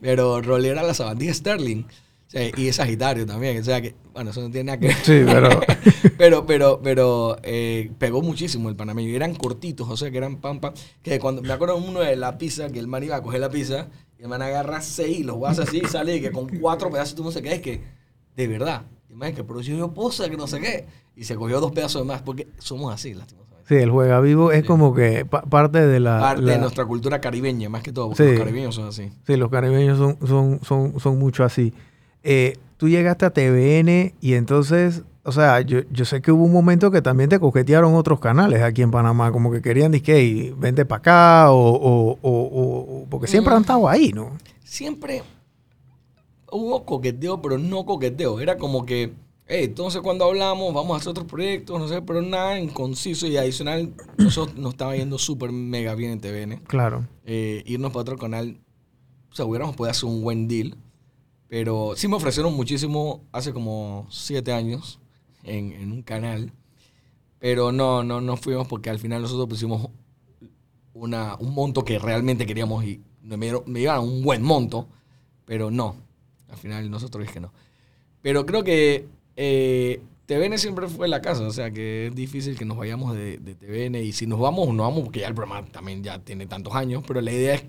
[0.00, 1.84] Pero Rolly era la sabandija Sterling.
[2.28, 3.58] Sea, y es Sagitario también.
[3.60, 4.96] O sea que, bueno, eso no tiene nada que ver.
[4.96, 5.48] Sí, pero...
[6.18, 9.08] pero, pero, pero eh, pegó muchísimo el panameño.
[9.08, 10.72] Y eran cortitos, o sea, que eran pampa.
[11.02, 13.48] Que cuando me acuerdo uno de la pizza, que el man iba a coger la
[13.50, 13.88] pizza,
[14.18, 17.14] y el man agarra seis, los vas así y sale y que con cuatro pedazos
[17.14, 17.80] tú no sé qué, es que,
[18.36, 18.82] de verdad.
[19.08, 20.86] Y el man es que, pero yo, yo posa, que no sé qué.
[21.16, 23.48] Y se cogió dos pedazos de más, porque somos así, lastimosamente.
[23.68, 24.66] Sí, el juega vivo es Sí.
[24.66, 26.20] como que pa- parte de la...
[26.20, 28.30] Parte la- de nuestra cultura caribeña, más que todo, porque Sí.
[28.30, 29.10] los caribeños son así.
[29.26, 31.72] Sí, los caribeños son, son, son, son mucho así.
[32.22, 36.52] Eh, tú llegaste a TVN y entonces, o sea, yo, yo sé que hubo un
[36.52, 40.84] momento que también te coquetearon otros canales aquí en Panamá, como que querían, "Hey, vente
[40.84, 43.62] para acá, o, o- o- o- porque siempre han Mm.
[43.62, 44.36] estado ahí, ¿no?
[44.64, 45.22] siempre
[46.50, 48.40] hubo coqueteo, pero no coqueteo.
[48.40, 49.12] Era como que,
[49.46, 53.26] hey, entonces cuando hablamos, vamos a hacer otros proyectos, no sé, pero nada en conciso
[53.26, 53.92] y adicional.
[54.18, 56.60] Nosotros nos estaba yendo súper mega bien en TVN.
[56.66, 57.06] Claro.
[57.24, 58.58] Eh, irnos para otro canal,
[59.30, 60.76] o sea, hubiéramos podido hacer un buen deal.
[61.48, 65.00] Pero sí me ofrecieron muchísimo hace como siete años.
[65.44, 66.52] en, en un canal.
[67.38, 69.88] Pero no, no, no fuimos porque al final nosotros pusimos
[70.94, 74.88] una, un monto que realmente queríamos y me, dieron- me iban un buen monto,
[75.44, 75.96] pero no.
[76.48, 77.52] Al final nosotros es que no.
[78.22, 79.06] Pero creo que
[79.36, 83.38] eh, TVN siempre fue la casa, o sea que es difícil que nos vayamos de,
[83.38, 86.46] de TVN y si nos vamos, nos vamos porque ya el programa también ya tiene
[86.46, 87.64] tantos años, pero la idea es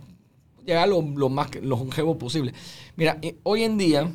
[0.69, 2.53] llegar lo, lo más lo longevo posible.
[2.95, 4.12] Mira, eh, hoy en día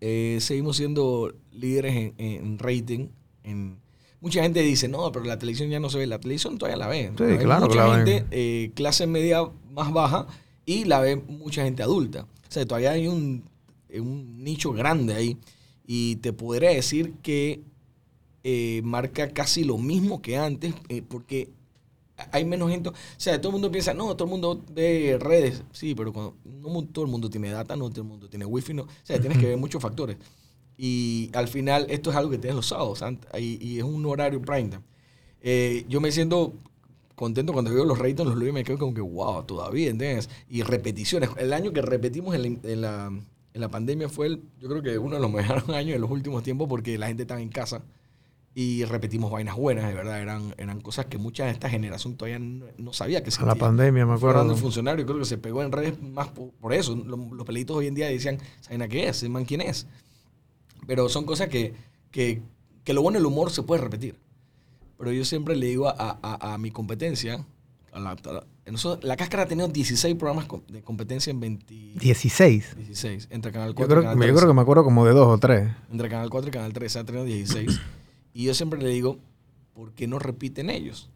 [0.00, 3.08] eh, seguimos siendo líderes en, en rating.
[3.44, 3.78] En,
[4.20, 6.06] mucha gente dice, no, pero la televisión ya no se ve.
[6.06, 7.12] La televisión todavía la ve.
[7.16, 8.06] Sí, La claro Mucha la ven.
[8.06, 10.26] gente, eh, clase media más baja,
[10.64, 12.22] y la ve mucha gente adulta.
[12.22, 13.44] O sea, todavía hay un,
[13.94, 15.36] un nicho grande ahí.
[15.86, 17.60] Y te podría decir que
[18.42, 21.50] eh, marca casi lo mismo que antes, eh, porque
[22.32, 22.90] hay menos gente.
[22.90, 25.62] O sea, todo el mundo piensa, no, todo el mundo ve redes.
[25.72, 28.74] Sí, pero cuando, no todo el mundo tiene data, no todo el mundo tiene wifi.
[28.74, 30.16] No, o sea, tienes que ver muchos factores.
[30.78, 33.02] Y al final, esto es algo que tienes los sábados
[33.38, 34.82] y, y es un horario prime time.
[35.40, 36.54] Eh, yo me siento
[37.14, 40.28] contento cuando veo los ratings, los y me quedo como que, wow, todavía, ¿entiendes?
[40.48, 41.30] Y repeticiones.
[41.38, 43.06] El año que repetimos en la, en la,
[43.54, 46.10] en la pandemia fue, el, yo creo que uno de los mejores años de los
[46.10, 47.82] últimos tiempos porque la gente estaba en casa
[48.58, 50.18] y repetimos vainas buenas, de verdad.
[50.18, 53.54] Eran, eran cosas que mucha de esta generación todavía no, no sabía que A la
[53.54, 54.50] pandemia, me acuerdo.
[54.50, 56.96] El funcionario, creo que se pegó en redes más por, por eso.
[56.96, 59.18] Los, los pelitos hoy en día decían, ¿saben a qué es?
[59.18, 59.86] ¿Ese man quién es?
[60.86, 61.74] Pero son cosas que,
[62.10, 62.40] que,
[62.82, 64.16] que lo bueno del humor se puede repetir.
[64.98, 67.44] Pero yo siempre le digo a, a- a mi competencia,
[67.92, 72.74] a la, la- nosotros- la cáscara ha tenido 16 programas de competencia en 20, 16.
[72.78, 75.04] 16, entre Canal 4 Yo y creo, Canal yo 13 creo que me acuerdo como
[75.04, 75.68] de dos o tres.
[75.92, 77.78] entre Canal 4 y Canal 3 ha tenido 16.
[78.40, 79.18] Y yo siempre le digo,
[79.74, 81.10] ¿por qué no repiten ellos?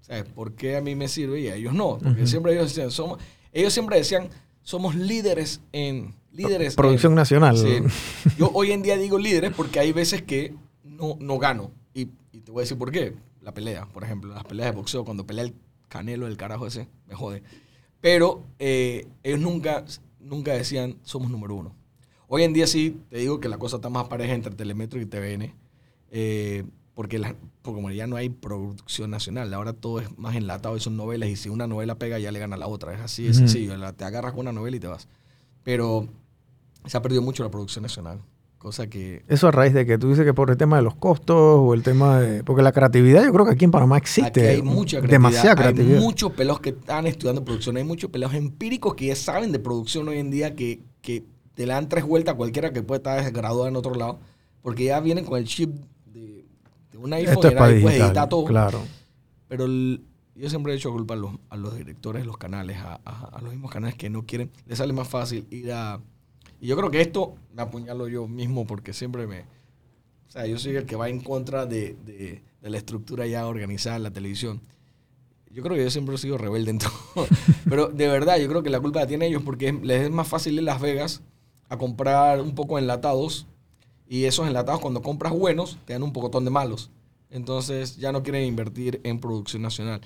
[0.00, 0.24] ¿Sabes?
[0.24, 1.98] ¿Por qué a mí me sirve y a ellos no?
[1.98, 3.18] Porque siempre ellos decían, somos,
[3.52, 4.28] ellos siempre decían,
[4.62, 6.14] somos líderes en...
[6.32, 7.56] Líderes Producción en- nacional.
[7.56, 8.28] Sí.
[8.38, 11.70] Yo hoy en día digo líderes porque hay veces que no, no gano.
[11.94, 13.14] Y, y te voy a decir por qué.
[13.40, 15.54] La pelea, por ejemplo, las peleas de boxeo, cuando pelea el
[15.88, 17.42] canelo del carajo ese, me jode.
[18.00, 19.84] Pero eh, ellos nunca,
[20.20, 21.74] nunca decían, somos número uno.
[22.28, 25.06] Hoy en día sí, te digo que la cosa está más pareja entre Telemetro y
[25.06, 25.54] TVN.
[26.10, 26.64] Eh,
[26.94, 30.80] porque, la, porque como ya no hay producción nacional, ahora todo es más enlatado y
[30.80, 31.28] son novelas.
[31.28, 32.94] Y si una novela pega, ya le gana a la otra.
[32.94, 33.76] Es así de sencillo.
[33.76, 35.08] La- te agarras con una novela y te vas.
[35.62, 36.08] Pero
[36.86, 38.20] se ha perdido mucho la producción nacional.
[38.58, 40.94] Cosa que Eso a raíz de que tú dices que por el tema de los
[40.96, 42.42] costos o el tema de...
[42.42, 44.40] Porque la creatividad yo creo que aquí en Panamá existe.
[44.40, 45.10] Aquí hay mucha creatividad.
[45.10, 45.98] Demasiada creatividad.
[45.98, 47.76] Hay muchos pelados que están estudiando producción.
[47.76, 51.66] Hay muchos pelados empíricos que ya saben de producción hoy en día que, que te
[51.66, 54.18] le dan tres vueltas a cualquiera que puede estar graduado en otro lado.
[54.62, 55.70] Porque ya vienen con el chip
[56.98, 58.44] un iPhone Esto es para editar todo.
[58.46, 58.80] Claro.
[59.48, 60.02] Pero el-
[60.34, 63.30] yo siempre he hecho culpa a los, a los directores de los canales, a, a-
[63.32, 64.50] a los mismos canales que no quieren.
[64.66, 66.00] Les sale más fácil ir a...
[66.60, 69.40] Y yo creo que esto me apuñalo yo mismo porque siempre me...
[69.40, 73.46] O sea, yo soy el que va en contra de, de- de la estructura ya
[73.46, 74.60] organizada en la televisión.
[75.50, 76.78] Yo creo que yo siempre he sido rebelde en
[77.14, 77.26] todo.
[77.68, 80.28] Pero de verdad, yo creo que la culpa la tienen ellos porque les es más
[80.28, 81.22] fácil ir a Las Vegas
[81.70, 83.46] a comprar un poco enlatados.
[84.08, 86.90] Y esos enlatados, cuando compras buenos, te dan un pocotón de malos.
[87.30, 90.00] Entonces ya no quieren invertir en producción nacional.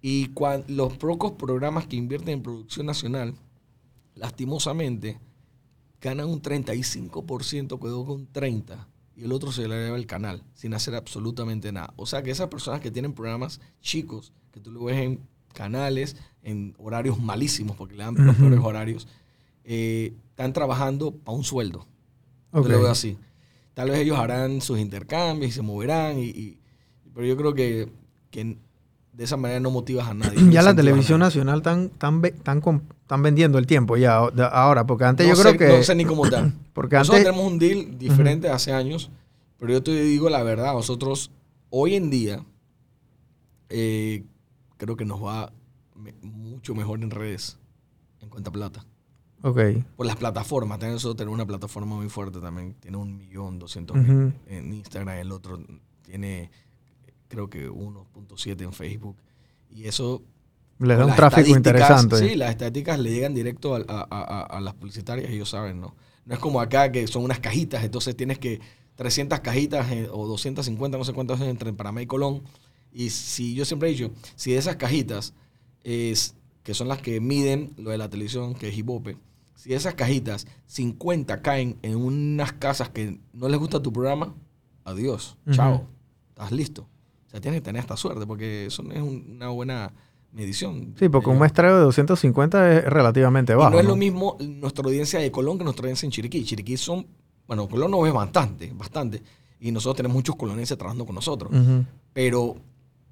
[0.00, 3.34] Y cuan- los pocos programas que invierten en producción nacional,
[4.14, 5.18] lastimosamente,
[6.00, 10.74] ganan un 35%, quedó con 30%, y el otro se le lleva el canal, sin
[10.74, 11.92] hacer absolutamente nada.
[11.96, 15.20] O sea que esas personas que tienen programas chicos, que tú lo ves en
[15.52, 19.06] canales, en horarios malísimos, porque le dan los peores horarios,
[19.64, 21.86] eh, están trabajando para un sueldo.
[22.52, 22.68] Yo Ok.
[22.68, 23.16] lo veo así.
[23.74, 26.60] Tal vez ellos harán sus intercambios y se moverán, y, y-
[27.12, 27.88] pero yo creo que,
[28.30, 28.56] que
[29.12, 30.40] de esa manera no motivas a nadie.
[30.40, 32.62] no Ya la a televisión nacional están, tan, tan,
[33.02, 35.76] están vendiendo el tiempo ya ahora, porque antes no yo sé, creo que...
[35.78, 36.52] No sé ni cómo está.
[36.72, 37.32] Porque nosotros antes...
[37.32, 39.10] tenemos un deal diferente hace años,
[39.58, 41.30] pero yo te digo la verdad, nosotros
[41.70, 42.44] hoy en día
[43.68, 44.24] eh,
[44.76, 45.52] creo que nos va
[46.22, 47.58] mucho mejor en redes,
[48.20, 48.84] en cuenta plata.
[49.96, 53.96] Por las plataformas, también nosotros tenemos una plataforma muy fuerte también, tiene un millón doscientos
[53.96, 55.58] mil en Instagram, el otro
[56.02, 56.50] tiene
[57.28, 59.16] creo que 1.7 en Facebook.
[59.70, 60.22] Y eso
[60.78, 62.16] Les da un tráfico interesante.
[62.28, 65.94] Sí, las estadísticas le llegan directo a, a- a- a las publicitarias, ellos saben, ¿no?
[66.26, 68.60] No es como acá que son unas cajitas, entonces tienes que
[68.96, 72.42] 300 cajitas eh, o 250, no sé cuántas entre Panamá y Colón.
[72.92, 75.34] Y si yo siempre he dicho, si de esas cajitas,
[75.82, 79.16] es, que son las que miden lo de la televisión, que es Ibope,
[79.54, 84.34] si esas cajitas 50 caen en unas casas que no les gusta tu programa,
[84.84, 85.86] adiós, chao,
[86.30, 86.82] estás listo.
[87.26, 89.92] O sea, tienes que tener esta suerte porque eso no es un- una buena
[90.32, 90.94] medición.
[90.98, 93.70] Sí, porque Eh, un muestreo de 250 es relativamente y bajo.
[93.70, 93.90] no es ¿no?
[93.90, 96.44] lo mismo nuestra audiencia de Colón que nuestra audiencia en Chiriquí.
[96.44, 97.06] Chiriquí son,
[97.46, 99.22] bueno, Colón nos ve bastante, bastante.
[99.60, 101.50] y nosotros tenemos muchos colonenses trabajando con nosotros.
[102.12, 102.56] Pero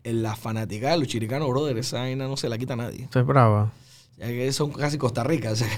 [0.04, 3.04] en la fanática de los chiricanos, brother, esa vaina no se la quita a nadie.
[3.08, 3.72] Eso es brava.
[4.18, 5.68] Ya que son casi Costa Rica, o sea,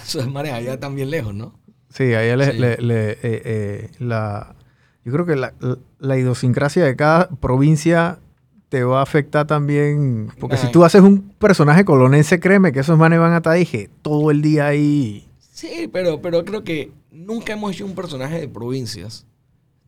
[0.55, 1.55] allá están bien lejos, ¿no?
[1.91, 2.59] Sí, a ella le, Sí.
[2.59, 4.55] le- le- eh, eh, la...
[5.05, 5.53] Yo creo que la,
[5.99, 8.19] la idiosincrasia de cada provincia
[8.71, 10.31] te va a afectar también.
[10.41, 13.91] Porque si tú haces un personaje colonense, créeme que esos manes van a estar, dije,
[14.03, 15.29] todo el día ahí.
[15.39, 19.27] Sí, pero, pero creo que nunca hemos hecho un personaje de provincias.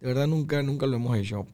[0.01, 1.47] De verdad, nunca, nunca lo hemos hecho.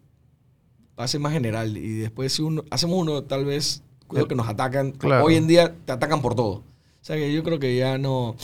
[0.98, 1.76] Va a ser más general.
[1.76, 4.90] Y después, si uno, hacemos uno, tal vez, cuidado que nos atacan.
[4.90, 5.24] Claro.
[5.24, 6.64] Hoy en día te atacan por todo.
[7.02, 8.36] O sea que yo creo que ya no.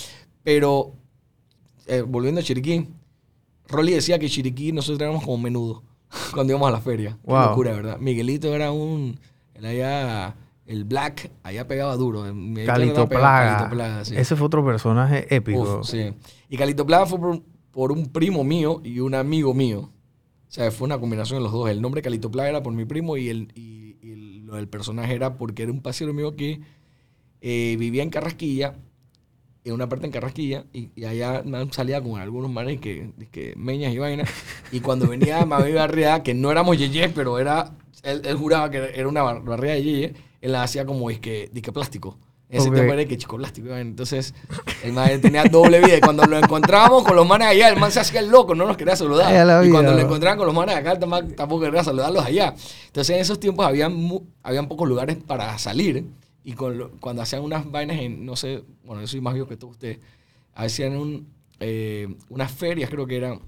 [0.42, 0.92] Pero,
[1.87, 2.88] eh, volviendo a Chiriquí,
[3.68, 5.83] Rolly decía que Chiriquí nosotros éramos como menudo
[6.35, 7.18] cuando íbamos a la feria.
[7.25, 7.49] Qué Wow.
[7.51, 7.99] locura, ¿verdad?
[7.99, 9.18] Miguelito era un.
[9.55, 10.37] Él allá.
[10.66, 12.23] El Black, allá pegaba duro.
[12.35, 13.57] Miguelito Calito Plaga.
[13.57, 14.14] Calito Plaga, sí.
[14.16, 15.79] Ese fue otro personaje épico.
[15.81, 16.12] Uf, sí.
[16.51, 19.81] Y Calito Plaga fue por, por un primo mío y un amigo mío.
[20.47, 21.71] O sea, fue una combinación de los dos.
[21.71, 25.14] El nombre Calito Plaga era por mi primo y, el, y, y lo del personaje
[25.14, 26.61] era porque era un pasero mío que
[27.40, 28.74] eh, vivía en Carrasquilla,
[29.64, 33.92] en una parte en Carrasquilla, y, y allá salía con algunos manes que, que meñas
[33.92, 34.29] y vainas.
[34.72, 37.72] Y cuando venía Mami Barriada, que no éramos yeyes, pero era,
[38.03, 41.18] él, él juraba que era una bar- barriada de yeye, él la hacía como es
[41.20, 42.16] que, disque plástico.
[42.51, 42.77] En ese Ok.
[42.77, 43.77] tiempo era que chico plástico.
[43.77, 44.33] Entonces,
[44.83, 45.98] el man tenía doble vida.
[45.98, 48.64] Y cuando lo encontrábamos con los manes allá, el man se hacía el loco, no
[48.66, 49.27] nos quería saludar.
[49.27, 50.01] Ay, a la y cuando vida.
[50.01, 52.55] lo encontraban con los manes acá, tampoco quería saludarlos allá.
[52.87, 53.94] Entonces, en esos tiempos habían,
[54.42, 56.07] habían pocos lugares para salir.
[56.44, 59.72] Y cuando hacían unas vainas en, no sé, bueno, yo soy más viejo que todos
[59.72, 59.98] ustedes,
[60.55, 61.27] hacían
[61.61, 63.40] eh, unas ferias, creo que eran,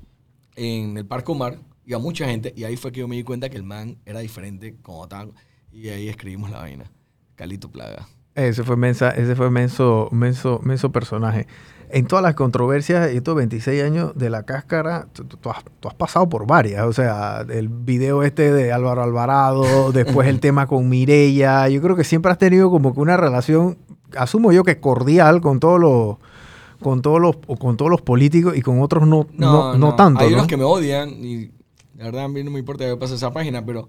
[0.57, 3.49] en el Parque Omar, iba mucha gente, y ahí fue que yo me di cuenta
[3.49, 5.33] que el man era diferente como tal,
[5.73, 6.91] y ahí escribimos la vaina.
[7.37, 8.07] Calito Plaga.
[8.35, 11.47] Ese fue mensa, ese fue menso, menso, menso personaje.
[11.93, 16.29] En todas las controversias, estos 26 años de la cáscara, tú, has, tú has pasado
[16.29, 16.85] por varias.
[16.87, 21.69] O sea, el video este de Álvaro Alvarado, después el tema con Mireya.
[21.69, 23.77] Yo creo que siempre has tenido como que una relación,
[24.17, 26.17] asumo yo que cordial con todos los,
[26.81, 30.21] con todos los, con todos los políticos y con otros no, no, no tanto.
[30.21, 30.37] Hay ¿no?
[30.37, 31.51] unos que me odian y
[31.97, 33.89] la verdad a mí no me importa que pase esa página, pero,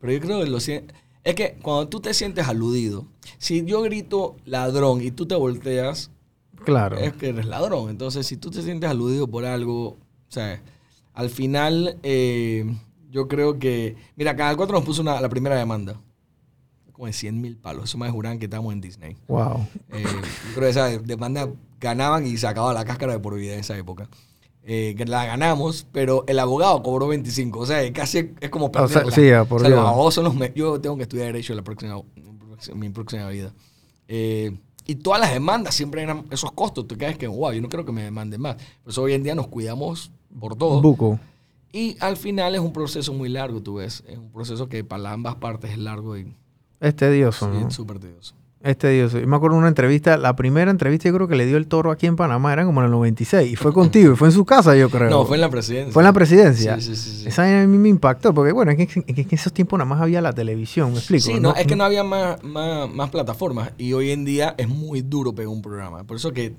[0.00, 0.92] pero yo creo que lo sien-
[1.24, 3.06] Es que cuando tú te sientes aludido,
[3.38, 6.10] si yo grito ladrón y tú te volteas,
[6.64, 6.96] Claro.
[6.98, 7.90] es que eres ladrón.
[7.90, 9.98] Entonces, si tú te sientes aludido por algo, o
[10.28, 10.60] sea,
[11.14, 12.64] al final eh,
[13.10, 13.96] yo creo que...
[14.16, 16.00] Mira, Canal 4 nos puso una- la primera demanda.
[16.92, 17.84] Como de 100 mil palos.
[17.84, 19.16] Eso me juraban que estábamos en Disney.
[19.28, 19.66] Wow.
[19.90, 21.48] Eh, yo creo que esa demanda
[21.80, 24.08] ganaban y sacaba la cáscara de por vida en esa época.
[24.66, 27.58] Eh, la ganamos, pero el abogado cobró 25.
[27.58, 29.10] O sea, casi es como O sea, perderla.
[29.12, 30.54] sí, ah, por O sea, los abogados son los...
[30.54, 32.00] Yo tengo que estudiar Derecho en la próxima,
[32.68, 33.52] en mi próxima vida.
[34.08, 36.86] Eh, y todas las demandas siempre eran esos costos.
[36.86, 38.56] Tú crees que, wow, yo no creo que me demanden más.
[38.82, 40.80] Por eso hoy en día nos cuidamos por todo.
[40.82, 41.18] Buco.
[41.72, 44.04] Y al final es un proceso muy largo, tú ves.
[44.06, 46.32] Es un proceso que para ambas partes es largo y
[46.80, 47.68] Es tedioso, sí, ¿no?
[47.68, 48.34] es súper tedioso.
[48.64, 49.18] Es tedioso.
[49.20, 51.66] Yo me acuerdo de una entrevista, la primera entrevista yo creo que le dio el
[51.66, 54.32] toro aquí en Panamá, era como en el 96, y fue contigo, y fue en
[54.32, 55.10] su casa, yo creo.
[55.10, 55.92] No, fue en la presidencia.
[55.92, 56.80] Fue en la presidencia.
[56.80, 57.10] Sí, sí, sí.
[57.20, 57.28] sí.
[57.28, 59.88] Esa a mí me impactó, porque bueno, es que, es que en esos tiempos nada
[59.88, 61.26] más había la televisión, me explico.
[61.26, 64.66] Sí, no, es que no había más, más, más plataformas y hoy en día es
[64.66, 66.04] muy duro pegar un programa.
[66.04, 66.54] Por eso que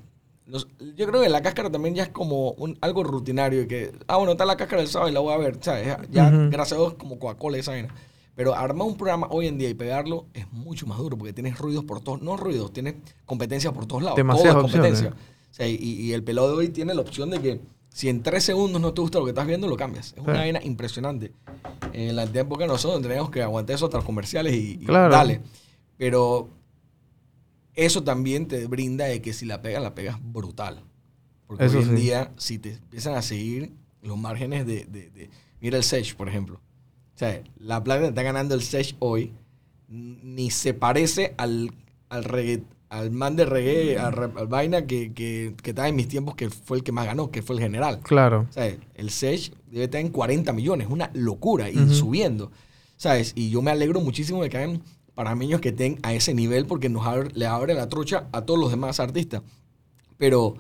[0.96, 4.18] yo creo que la cáscara también ya es como un, algo rutinario y que, ah,
[4.18, 5.88] bueno, está la cáscara del sábado y la voy a ver, ¿sabes?
[5.88, 7.96] Ya, ya, gracias a Dios, como Coca-Cola esa vaina.
[8.36, 11.58] Pero armar un programa hoy en día y pegarlo es mucho más duro porque tienes
[11.58, 12.96] ruidos por todos, no ruidos, tienes
[13.26, 14.18] competencias por todos lados.
[14.18, 15.08] Demasiadas competencia.
[15.08, 15.30] opciones.
[15.52, 18.22] O sea, y, y el pelado de hoy tiene la opción de que si en
[18.24, 20.08] tres segundos no te gusta lo que estás viendo, lo cambias.
[20.18, 21.32] Es una vaina impresionante.
[21.94, 25.14] En la época nosotros teníamos que aguantar eso tras comerciales y, y Claro.
[25.14, 25.40] dale.
[25.98, 26.50] Pero
[27.74, 30.84] eso también te brinda de que si la pegas, la pegas brutal.
[31.48, 31.96] Porque Eso hoy en sí.
[31.96, 33.72] día, si te empiezan a seguir
[34.02, 34.86] los márgenes de...
[34.86, 35.30] de- de-
[35.62, 36.60] mira el Sage, por ejemplo.
[37.16, 39.32] O sea, la plata que está ganando el Sage hoy
[39.88, 41.72] ni se parece al,
[42.10, 46.08] al, reggae- al man de reggae, al, al vaina que, que, que estaba en mis
[46.08, 48.00] tiempos, que fue el que más ganó, que fue el general.
[48.02, 48.48] Claro.
[48.50, 51.94] O sea, el Sage debe estar en 40 millones, una locura, y Ujú.
[51.94, 52.52] subiendo.
[52.98, 53.34] ¿Sabes?
[53.36, 54.82] Y yo me alegro muchísimo de que hayan
[55.14, 58.60] panameños que estén a ese nivel porque nos abre, le abre la trocha a todos
[58.60, 59.42] los demás artistas.
[60.18, 60.56] Pero,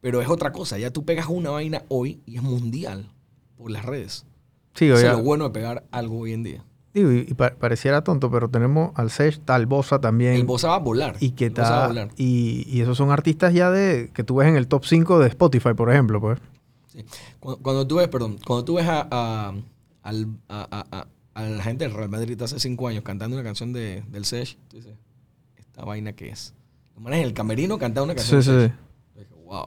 [0.00, 3.10] pero es otra cosa, ya tú pegas una vaina hoy y es mundial
[3.56, 4.24] por las redes.
[4.74, 6.64] Sí, oye, es lo bueno de pegar algo hoy en día.
[6.94, 10.34] digo, y, y pa- pareciera tonto, pero tenemos al Sech, tal Bosa también.
[10.34, 11.16] El Bosa va a volar.
[11.20, 12.08] y que El Bosa va a está, volar.
[12.16, 15.28] y, y esos son artistas ya de que tú ves en el top 5 de
[15.28, 16.38] Spotify, por ejemplo, pues.
[16.88, 17.04] Sí.
[17.40, 19.54] Cuando, cuando tú ves, perdón, cuando tú ves a, a,
[20.02, 24.24] a- a- la gente del Real Madrid hace cinco años cantando una canción de, del
[24.26, 24.94] Sesh, tú dices,
[25.56, 26.52] ¿esta vaina qué es?
[26.94, 28.76] Los manes en el camerino cantando una canción Sí, del sí.
[29.16, 29.28] Sech.
[29.46, 29.64] Wow.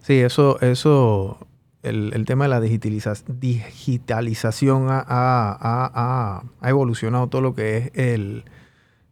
[0.00, 1.38] Sí, eso, eso,
[1.82, 7.76] el, el tema de la digitaliza- digitalización ha, ha- ha- ha- evolucionado todo lo que
[7.78, 8.44] es el,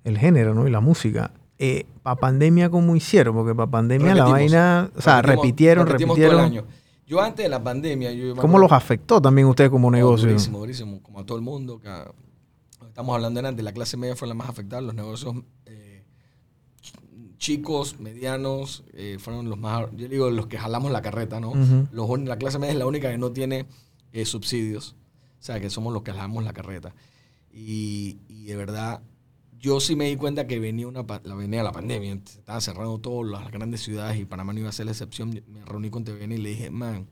[0.05, 0.66] el género ¿no?
[0.66, 1.33] y la música.
[2.02, 3.35] para pandemia, ¿cómo hicieron?
[3.35, 6.64] Porque para pandemia la vaina, o sea, repitieron, repetimos todo el repitieron.
[6.66, 6.76] año.
[7.07, 8.12] Yo antes de la pandemia...
[8.12, 10.26] Yo ¿Cómo los afectó también ustedes como negocio?
[10.29, 11.00] Durísimo, durísimo.
[11.02, 11.79] Como a todo el mundo.
[11.81, 11.88] que,
[12.88, 14.83] estamos hablando de antes, la clase media fue la más afectada.
[14.83, 15.42] Los negocios eh,
[17.38, 19.87] chicos, medianos, eh, fueron los más...
[19.96, 21.53] Yo digo, los que jalamos la carreta, ¿no?
[21.92, 23.66] Los la clase media es la única que no tiene
[24.12, 24.96] eh, subsidios.
[25.38, 26.94] O sea, que somos los que jalamos la carreta.
[27.53, 29.03] Y, y de verdad,
[29.59, 32.18] yo sí me di cuenta que venía, una, la, venía la pandemia.
[32.25, 35.42] Se estaban cerrando todas las grandes ciudades y Panamá no iba a ser la excepción.
[35.46, 37.09] Me reuní con TVN y le dije, man,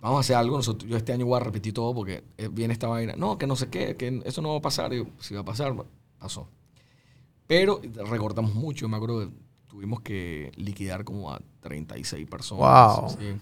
[0.00, 0.56] vamos a hacer algo.
[0.56, 3.14] Nosotros, yo este año voy a repetir todo porque eh, viene esta vaina.
[3.16, 4.92] No, que no sé qué, que eso no va a pasar.
[4.92, 5.74] Y yo, si va a pasar,
[6.18, 6.48] pasó.
[7.46, 7.80] Pero
[8.10, 8.88] recortamos mucho.
[8.88, 9.34] Me acuerdo que
[9.68, 13.00] tuvimos que liquidar como a 36 personas.
[13.00, 13.10] Wow.
[13.10, 13.36] Sí.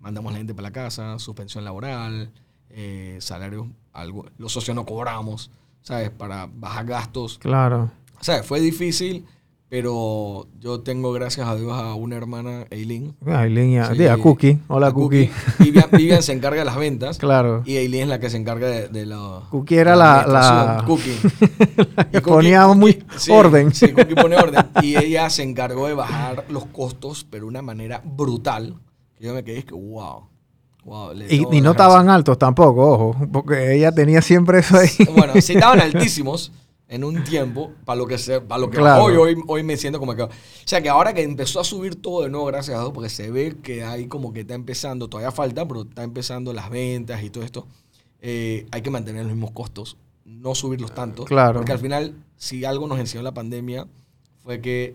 [0.00, 2.30] Mandamos a la gente para la casa, suspensión laboral,
[2.70, 4.26] eh, salarios, algo.
[4.38, 5.50] Los socios no cobramos,
[5.82, 6.10] ¿sabes?
[6.10, 7.38] Para bajar gastos.
[7.38, 7.90] Claro.
[8.20, 9.26] O sea, fue difícil,
[9.74, 13.16] pero yo tengo, gracias a Dios, a una hermana, Eileen.
[13.26, 14.60] Aileen y a, Sí, sí, a Cookie.
[14.68, 15.28] Hola, a Cookie.
[15.58, 17.18] Vivian, Vivian se encarga de las ventas.
[17.18, 17.64] Claro.
[17.66, 19.40] Y Eileen es la que se encarga de, de la.
[19.50, 20.84] Cookie era la- la-.
[20.86, 21.16] Cookie.
[22.12, 23.74] Y ponía muy orden.
[23.74, 24.64] Sí, Cookie pone orden.
[24.80, 28.76] Y ella se encargó de bajar los costos, pero de una manera brutal.
[29.18, 30.28] Que yo me quedé, es que, wow.
[30.84, 34.88] wow Y, y no estaban altos tampoco, ojo, porque ella tenía siempre eso ahí.
[35.16, 36.52] Bueno, sí estaban altísimos
[36.94, 39.04] en un tiempo, para lo que se, para lo que Claro.
[39.04, 40.22] hoy, hoy, hoy me siento como que.
[40.22, 40.30] O
[40.64, 43.30] sea que ahora que empezó a subir todo de nuevo, gracias a Dios, porque se
[43.30, 47.30] ve que hay como que está empezando, todavía falta, pero está empezando las ventas y
[47.30, 47.66] todo esto.
[48.20, 51.24] eh, hay que mantener los mismos costos, no subirlos tanto.
[51.24, 51.58] Claro.
[51.60, 53.86] Porque al final, si algo nos enseñó la pandemia,
[54.42, 54.94] fue que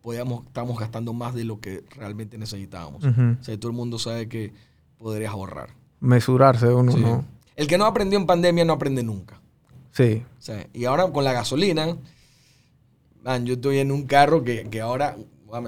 [0.00, 3.04] podíamos, estamos gastando más de lo que realmente necesitábamos.
[3.04, 4.52] O sea, todo el mundo sabe que
[4.96, 5.70] podrías ahorrar.
[6.00, 7.00] Mesurarse uno, Sí.
[7.00, 7.24] ¿no?
[7.56, 9.39] El que no aprendió en pandemia no aprende nunca.
[9.92, 10.22] Sí.
[10.38, 11.96] O sea, y ahora con la gasolina,
[13.22, 15.16] man, yo estoy en un carro que, que ahora,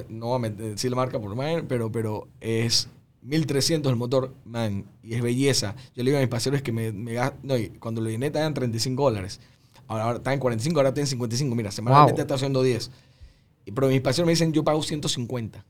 [0.09, 2.89] no voy a decir la marca por man, pero, pero es
[3.23, 5.75] 1300 el motor, man, y es belleza.
[5.95, 8.55] Yo le digo a mis paseros que me, me no, y cuando lo llené estaban
[8.55, 9.41] 35 dólares.
[9.89, 11.55] Ahora, ahora está en 45, ahora está en 55.
[11.55, 12.23] Mira, semanalmente Wow.
[12.23, 12.91] está haciendo 10.
[13.67, 15.65] Y, pero mis paseros me dicen, yo pago 150.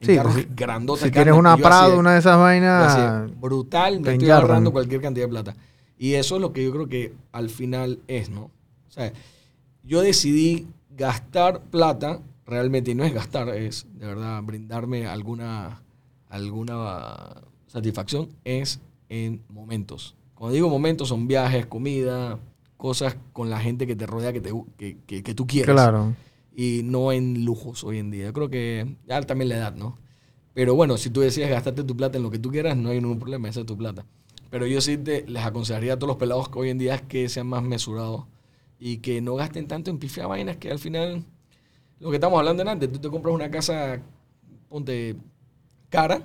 [0.00, 3.30] En Sí, carros pues grandotes Si tienes una Prado, una de esas vainas.
[3.40, 5.56] brutal, me estoy ahorrando cualquier cantidad de plata.
[5.98, 8.42] Y eso es lo que yo creo que al final es, ¿no?
[8.44, 9.12] O sea,
[9.82, 15.82] yo decidí gastar plata, realmente, y no es gastar, es de verdad brindarme alguna,
[16.28, 20.14] alguna satisfacción, es en momentos.
[20.34, 22.38] Cuando digo momentos, son viajes, comida,
[22.76, 26.14] cosas con la gente que te rodea, que, te, que, que- que tú quieres Claro.
[26.54, 28.26] y no en lujos hoy en día.
[28.26, 29.98] Yo creo que ya también la edad, ¿no?
[30.54, 33.00] Pero bueno, si tú decides gastarte tu plata en lo que tú quieras, no hay
[33.00, 34.04] ningún problema, esa es tu plata.
[34.50, 37.28] Pero yo sí te, les aconsejaría a todos los pelados que hoy en día que
[37.28, 38.24] sean más mesurados
[38.78, 41.24] y que no gasten tanto en pifiar vainas que al final,
[42.00, 44.00] lo que estamos hablando en antes, tú te compras una casa,
[44.68, 45.16] ponte
[45.90, 46.22] cara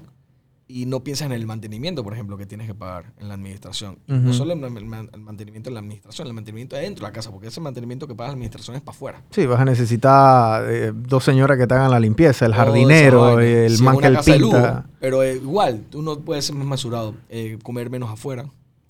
[0.68, 4.00] y no piensas en el mantenimiento, por ejemplo, que tienes que pagar en la administración.
[4.08, 7.14] No solo el, el man- el mantenimiento en la administración, el mantenimiento adentro de la
[7.14, 9.22] casa, porque ese mantenimiento que paga la administración es para afuera.
[9.32, 13.40] Sí, vas a necesitar eh, dos señoras que te hagan la limpieza, el esa jardinero,
[13.40, 14.86] el es man que lujo, pinta.
[15.00, 17.14] pero eh, igual, tú no puedes ser más mesurado.
[17.30, 18.46] eh, comer menos afuera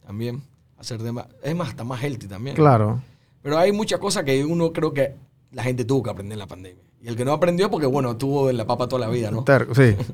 [0.05, 0.41] también.
[0.77, 2.55] Hacer de más, es más, está más healthy también.
[2.55, 3.01] Claro.
[3.41, 5.15] Pero hay muchas cosas que uno creo que
[5.51, 6.81] la gente tuvo que aprender en la pandemia.
[7.01, 9.43] Y el que no aprendió, porque bueno, tuvo en la papa toda la vida, ¿no?
[9.73, 9.95] Sí.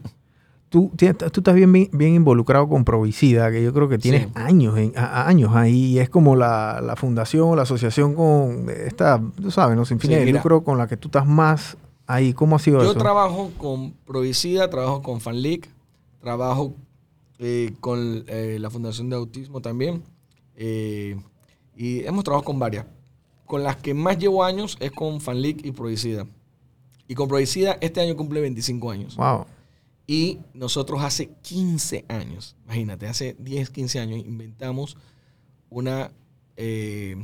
[0.69, 1.05] Tú, tú
[1.39, 4.29] estás bien, bien, involucrado con Provicida, que yo creo que tienes Sí.
[4.35, 5.93] años, en, a- años ahí.
[5.93, 9.99] y es como la, la fundación o la asociación con esta, tú sabes, no sin
[9.99, 10.37] fines Sí, de mira.
[10.39, 12.33] lucro con la que tú estás más ahí.
[12.33, 12.99] ¿Cómo ha sido Yo eso?
[12.99, 15.67] trabajo con Provicida, trabajo con FanLeak,
[16.21, 16.75] trabajo
[17.39, 20.03] eh, con eh, la Fundación de Autismo también.
[20.55, 21.17] eh,
[21.75, 22.85] y hemos trabajado con varias.
[23.45, 26.27] Con las que más llevo años es con FanLeak y Provicida.
[27.07, 29.15] Y con Provicida este año cumple 25 años.
[29.15, 29.45] Wow.
[30.11, 34.97] Y nosotros hace 15 años, imagínate, hace 10, 15 años inventamos
[35.69, 36.11] una,
[36.57, 37.15] eh,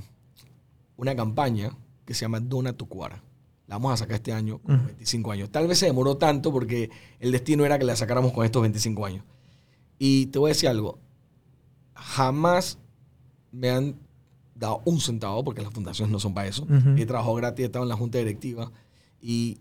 [0.95, 3.23] una campaña que se llama Dona tu Cuara.
[3.65, 4.85] La vamos a sacar este año con Ujú.
[4.85, 5.49] 25 años.
[5.49, 9.03] Tal vez se demoró tanto porque el destino era que la sacáramos con estos 25
[9.03, 9.25] años.
[9.97, 10.99] Y te voy a decir algo,
[11.95, 12.77] jamás
[13.51, 13.95] me han
[14.53, 16.65] dado un centavo porque las fundaciones no son para eso.
[16.65, 16.89] Ujú.
[16.97, 18.71] He trabajado gratis, he estado en la junta directiva
[19.19, 19.57] y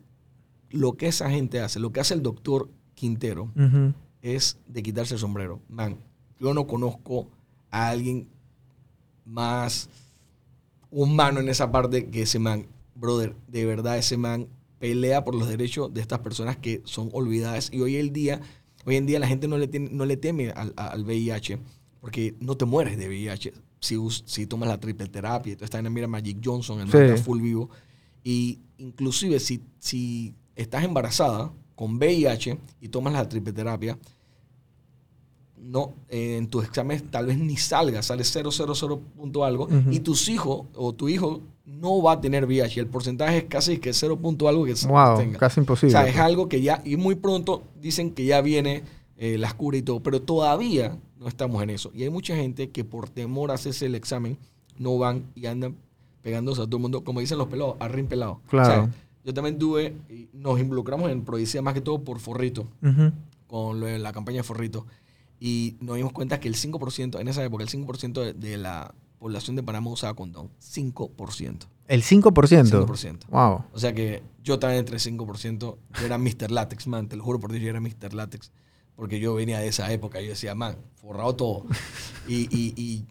[0.68, 2.68] lo que esa gente hace, lo que hace el doctor
[3.05, 3.51] Quintero
[4.23, 5.61] es de quitarse el sombrero.
[5.69, 5.99] Man,
[6.41, 7.29] yo no conozco
[7.71, 8.29] a alguien
[9.27, 9.91] más
[10.91, 12.67] humano en esa parte que ese man.
[12.95, 14.47] Brother, de verdad ese man
[14.79, 18.41] pelea por los derechos de estas personas que son olvidadas y hoy el día
[18.87, 21.59] Hoy en día la gente no le, tiene- no le teme al, al VIH
[22.03, 23.97] porque no te mueres de VIH si,
[24.27, 25.55] si tomas la triple terapia.
[25.57, 25.89] toda esta vaina.
[25.91, 26.97] mira Magic Johnson, el Sí.
[26.97, 27.71] man está full vivo.
[28.23, 33.99] Y inclusive si, si estás embarazada con VIH y tomas la triple terapia,
[35.59, 38.51] no, eh, en tus exámenes tal vez ni salga, sale 000
[39.16, 42.81] punto algo, y tus hijos o tu hijo no va a tener VIH.
[42.81, 45.39] El porcentaje es casi que 0 punto algo que Wow, tenga.
[45.39, 45.93] casi O imposible.
[45.93, 48.83] sea, es algo que ya, y muy pronto dicen que ya viene
[49.16, 51.91] eh, las curas y todo, pero todavía no estamos en eso.
[51.95, 54.37] Y hay mucha gente que por temor a hacerse el examen
[54.77, 55.77] no van y andan
[56.20, 58.41] pegándose a todo el mundo, como dicen los pelados, a rin pelado.
[58.49, 58.91] Claro.
[59.25, 63.12] Yo también tuve, y nos involucramos en Prodicía más que todo por Forrito, Ujú.
[63.47, 64.87] con lo de la campaña de Forrito,
[65.41, 68.95] y nos dimos cuenta que el 5%, en esa época, el 5% de, de la
[69.18, 70.51] población de Panamá usaba condón.
[70.61, 71.66] 5%.
[71.89, 72.87] El 5%.
[72.87, 73.18] 5%.
[73.29, 73.64] Wow.
[73.72, 75.59] O sea que yo estaba entre 5%.
[75.59, 76.51] Yo era Mr.
[76.51, 77.09] Látex, man.
[77.09, 78.14] Te lo juro por Dios, yo era Mr.
[78.14, 78.51] Látex.
[78.97, 80.20] Porque yo venía de esa época.
[80.20, 81.66] Yo decía, man, forrado todo.
[82.29, 83.05] Y, y- y-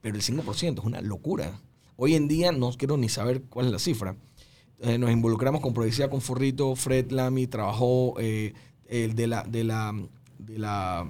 [0.00, 1.60] pero el 5% es una locura.
[1.96, 4.16] Hoy en día no quiero ni saber cuál es la cifra.
[4.80, 6.74] Eh, nos involucramos con Prodicía con Forrito.
[6.76, 8.54] Fred Lamy trabajó eh,
[8.86, 9.42] el de la...
[9.44, 9.94] De la,
[10.38, 11.08] de la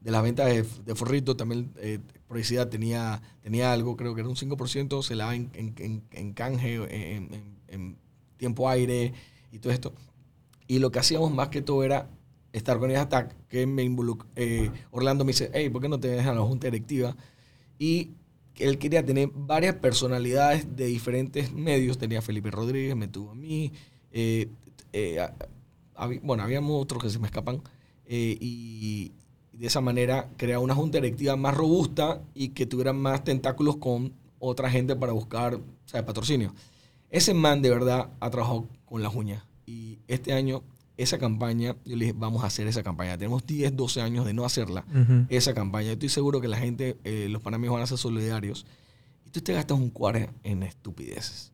[0.00, 1.98] de las ventas de, de Forrito también eh,
[2.70, 6.74] tenía, tenía algo, creo que era un 5%, se la daba en, en- en- canje,
[6.76, 7.96] en, en-
[8.36, 9.12] tiempo aire
[9.50, 9.92] y todo esto.
[10.68, 12.08] Y lo que hacíamos más que todo era
[12.52, 14.28] estar con ella hasta que me involucró.
[14.92, 17.16] Orlando me dice, hey, ¿por qué no te dejan la junta directiva?
[17.78, 18.12] Y
[18.58, 21.98] él quería tener varias personalidades de diferentes medios.
[21.98, 23.72] Tenía a Felipe Rodríguez, me tuvo a mí.
[24.12, 24.48] eh,
[24.92, 25.28] eh,
[26.22, 27.62] bueno, habíamos otros que se me escapan.
[28.06, 29.12] eh, y
[29.52, 34.12] de esa manera crear una junta directiva más robusta y que tuviera más tentáculos con
[34.38, 36.54] otra gente para buscar o sea, patrocinio.
[37.10, 39.44] Ese man de verdad ha trabajado con las uñas.
[39.66, 40.62] Y este año,
[40.98, 43.16] esa campaña, yo le dije, vamos a hacer esa campaña.
[43.16, 44.84] Tenemos 10, 12 años de no hacerla
[45.28, 45.92] esa campaña.
[45.92, 48.66] Estoy seguro que la gente, eh, los panameños van a ser solidarios.
[49.24, 51.52] Y tú te gastas un cuara en estupideces.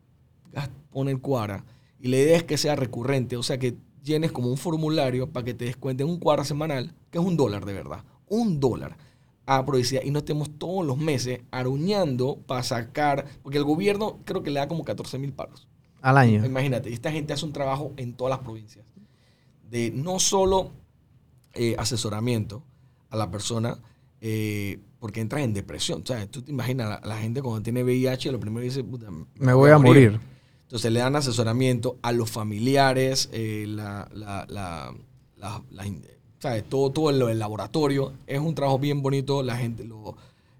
[0.89, 1.63] Pon el cuara.
[1.99, 5.45] Y la idea es que sea recurrente, o sea, que llenes como un formulario para
[5.45, 8.03] que te descuenten un cuara semanal, que es un dólar de verdad.
[8.27, 8.97] Un dólar
[9.45, 14.41] a publicidad y no estemos todos los meses aruñando para sacar, porque el gobierno creo
[14.41, 15.67] que le da como 14 mil paros.
[16.01, 16.43] Al año.
[16.43, 18.94] Imagínate, esta gente hace un trabajo en todas las provincias.
[19.75, 20.71] De no solo
[21.53, 22.63] eh, asesoramiento
[23.09, 23.77] a la persona,
[24.21, 26.01] eh, porque entras en depresión.
[26.01, 28.85] O sea, tú te imaginas, la, la gente cuando tiene VIH, lo primero que dice,
[28.85, 30.17] "Puta, Me voy a morir.
[30.61, 34.93] Entonces le dan asesoramiento a los familiares, eh, la, la, la,
[36.39, 36.63] ¿sabes?
[36.69, 38.13] Todo, todo del laboratorio.
[38.27, 39.43] Es un trabajo bien bonito.
[39.43, 40.15] La gente, lo,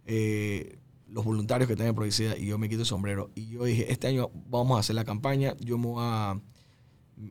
[0.05, 3.31] eh, los voluntarios que tienen Prodicida y yo me quito el sombrero.
[3.33, 5.55] Y yo dije, este año vamos a hacer la campaña.
[5.61, 6.37] Yo me voy a,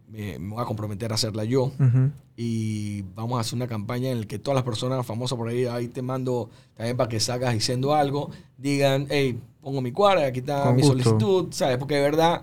[0.08, 1.64] me, me voy a comprometer a hacerla yo.
[1.78, 2.10] Ujú.
[2.36, 5.66] Y vamos a hacer una campaña en la que todas las personas famosas por ahí,
[5.66, 10.40] ahí te mando también para que salgas diciendo algo, digan, hey, pongo mi cuadra, aquí
[10.40, 10.98] está Con mi gusto.
[10.98, 11.78] solicitud, ¿sabes?
[11.78, 12.42] Porque de verdad,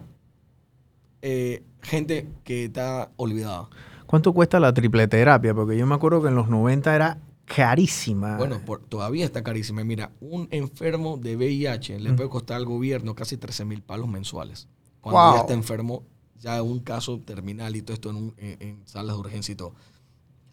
[1.21, 3.69] eh, gente que está olvidada.
[4.05, 5.53] ¿Cuánto cuesta la triple terapia?
[5.53, 8.37] Porque yo me acuerdo que en los 90 era carísima.
[8.37, 9.83] Bueno, por- todavía está carísima.
[9.83, 12.15] Mira, un enfermo de VIH le Mm.
[12.15, 14.67] puede costar al gobierno casi 13 mil palos mensuales.
[15.01, 15.33] Cuando Wow.
[15.33, 16.03] ya está enfermo,
[16.41, 19.55] ya un caso terminal y todo esto en, un- en- en salas de urgencia y
[19.55, 19.73] todo.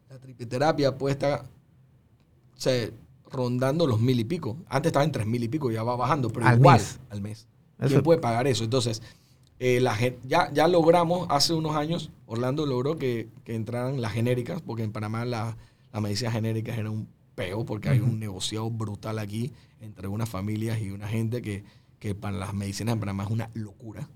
[0.08, 1.44] La tripiterapia puede estar
[2.56, 2.90] o sea,
[3.30, 4.56] rondando los mil y pico.
[4.68, 6.98] Antes estaba en tres mil y pico, ya va bajando, pero Al igual mes.
[7.10, 7.46] al mes.
[7.78, 8.64] Eso- ¿Quién puede pagar eso?
[8.64, 9.02] Entonces,
[9.60, 14.60] eh, la ya, ya logramos hace unos años, Orlando logró que, que entraran las genéricas,
[14.62, 15.56] porque en Panamá la-
[15.92, 20.80] las medicinas genéricas eran un peo, porque hay un negociado brutal aquí entre unas familias
[20.80, 21.64] y una gente que,
[22.00, 24.08] que para las medicinas en Panamá es una locura,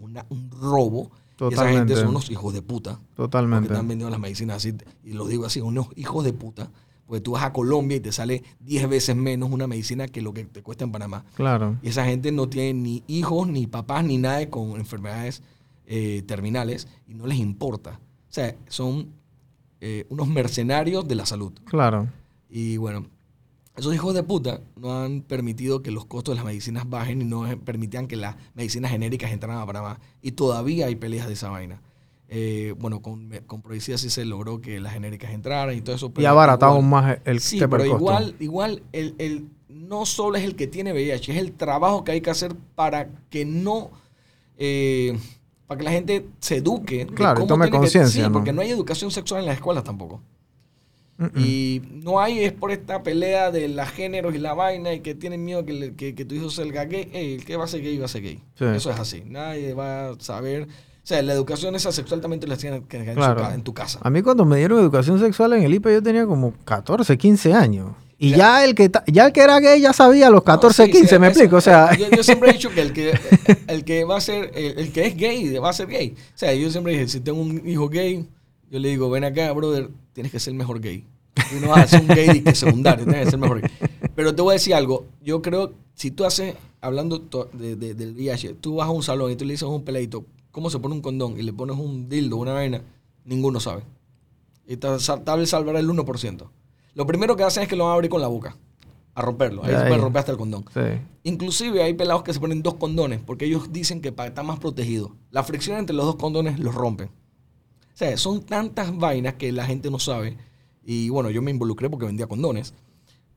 [0.00, 1.02] una- un robo.
[1.02, 1.78] Y esa Totalmente.
[1.78, 2.94] gente son unos hijos de puta.
[2.98, 3.72] Porque Totalmente.
[3.72, 4.74] están vendiendo las medicinas así,
[5.04, 6.70] y lo digo así, unos hijos de puta.
[7.06, 10.32] Porque tú vas a Colombia y te sale 10 veces menos una medicina que lo
[10.32, 11.24] que te cuesta en Panamá.
[11.34, 11.76] Claro.
[11.82, 15.42] Y esa gente no tiene ni hijos, ni papás, ni nada con enfermedades
[15.86, 18.00] eh, terminales y no les importa.
[18.28, 19.10] O sea, son
[19.80, 21.52] eh, unos mercenarios de la salud.
[21.66, 22.08] Claro.
[22.48, 23.06] Y bueno,
[23.76, 27.24] esos hijos de puta no han permitido que los costos de las medicinas bajen y
[27.24, 30.00] no permitían que las medicinas genéricas entraran a Panamá.
[30.22, 31.80] Y todavía hay peleas de esa vaina.
[32.28, 36.06] Eh, bueno, con, con sí se logró que las genéricas entraran y todo eso.
[36.06, 37.96] Y pero abaratamos igual- más el Sí, pero costo.
[37.96, 42.12] igual, igual el, el- no solo es el que tiene VIH, es el trabajo que
[42.12, 43.90] hay que hacer para que no,
[44.58, 45.16] eh,
[45.66, 47.06] para que la gente se eduque.
[47.06, 48.32] Claro, y tome conciencia, Sí, ¿no?
[48.32, 50.20] porque no hay educación sexual en las escuelas tampoco.
[51.18, 51.30] Mm, mm.
[51.36, 55.14] Y no hay, es por esta pelea de las géneros y la vaina y que
[55.14, 57.08] tienen miedo que, le- que, que tu hijo salga gay.
[57.12, 58.42] Ey, el que va a ser gay va a ser gay.
[58.58, 58.64] Sí.
[58.74, 59.22] Eso es así.
[59.26, 60.68] Nadie va a saber O
[61.08, 63.50] sea, la educación esa sexual también te la que en, Claro.
[63.50, 63.98] en tu casa.
[64.02, 67.54] A mí cuando me dieron educación sexual en el IPE yo tenía como 14, 15
[67.54, 67.92] años.
[68.18, 68.36] Y Ya.
[68.36, 70.92] ya el que ya el que era gay ya sabía a los 14, No, sí,
[70.92, 71.56] 15, sí, ¿me eso- explico?
[71.56, 73.12] O sea, yo, yo siempre he dicho que el que,
[73.68, 76.14] el que va a ser, el, el que es gay, va a ser gay.
[76.16, 78.26] O sea, yo siempre dije, si tengo un hijo gay,
[78.70, 81.04] yo le digo, ven acá, brother, tienes que ser mejor gay.
[81.56, 83.70] Y no vas a ser un gay que secundario, tienes que ser mejor gay.
[84.14, 87.18] Pero te voy a decir algo, yo creo, si tú haces, hablando
[87.52, 89.82] de- de- del VIH, tú vas a un salón y tú le dices a un
[89.84, 91.38] peladito, ¿cómo se pone un condón?
[91.38, 92.80] Y le pones un dildo, una vaina,
[93.24, 93.82] ninguno sabe.
[94.66, 94.98] Y tal
[95.38, 96.50] vez salvará el 1%.
[96.94, 98.56] Lo primero que hacen es que lo van a abrir con la boca,
[99.14, 99.62] a romperlo.
[99.62, 100.64] Ahí se puede romper hasta el condón.
[100.72, 100.80] sí.
[101.24, 104.58] Inclusive hay pelados que se ponen dos condones porque ellos dicen que para estar más
[104.58, 105.14] protegido.
[105.30, 107.10] La fricción entre los dos condones los rompen.
[107.96, 110.36] O sea, son tantas vainas que la gente no sabe.
[110.84, 112.74] Y bueno, yo me involucré porque vendía condones.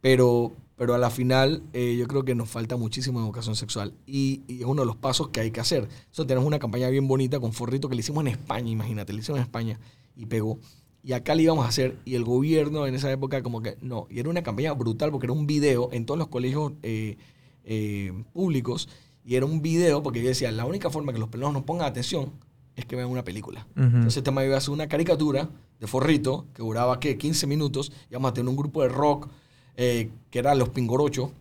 [0.01, 3.93] Pero, pero a la final eh, yo creo que nos falta muchísimo educación sexual.
[4.05, 5.87] Y, y es uno de los pasos que hay que hacer.
[6.11, 9.19] Eso tenemos una campaña bien bonita con Forrito que le hicimos en España, imagínate, le
[9.19, 9.79] hicimos en España
[10.13, 10.59] y pegó.
[11.03, 14.07] Y acá le íbamos a hacer, y el gobierno en esa época como que no.
[14.09, 17.15] Y era una campaña brutal porque era un video en todos los colegios eh,
[17.63, 18.89] eh, públicos.
[19.23, 21.87] Y era un video porque yo decía, la única forma que los pelados nos pongan
[21.87, 22.33] atención
[22.79, 23.67] es que vean una película.
[23.75, 23.83] Ujú.
[23.85, 25.49] Entonces este me iba a hacer una caricatura
[25.79, 27.17] de Forrito que duraba, ¿qué?
[27.17, 27.91] 15 minutos.
[28.09, 29.29] Y vamos a tener un grupo de rock
[29.75, 31.31] eh, que era Los Pingorochos.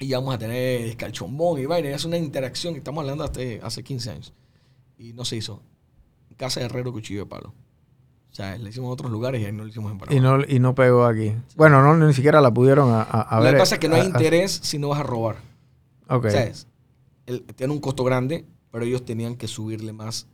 [0.00, 1.88] Y íbamos a tener escalchombón y vaina.
[1.90, 4.32] Es una interacción que estamos hablando hasta hace 15 años.
[4.96, 5.60] Y no se hizo.
[6.36, 7.52] Casa de Herrero, Cuchillo de Palo.
[8.30, 10.16] O sea, le hicimos en otros lugares y ahí no lo hicimos en Panamá.
[10.16, 11.32] Y no, y no pegó aquí.
[11.56, 13.54] Bueno, no, ni siquiera la pudieron a, a- a Lo ver.
[13.54, 15.36] que pasa es que no hay a- interés si no vas a robar.
[16.08, 16.26] Ok.
[16.26, 16.68] O sea, es-
[17.26, 20.28] el- tiene un costo grande, pero ellos tenían que subirle más.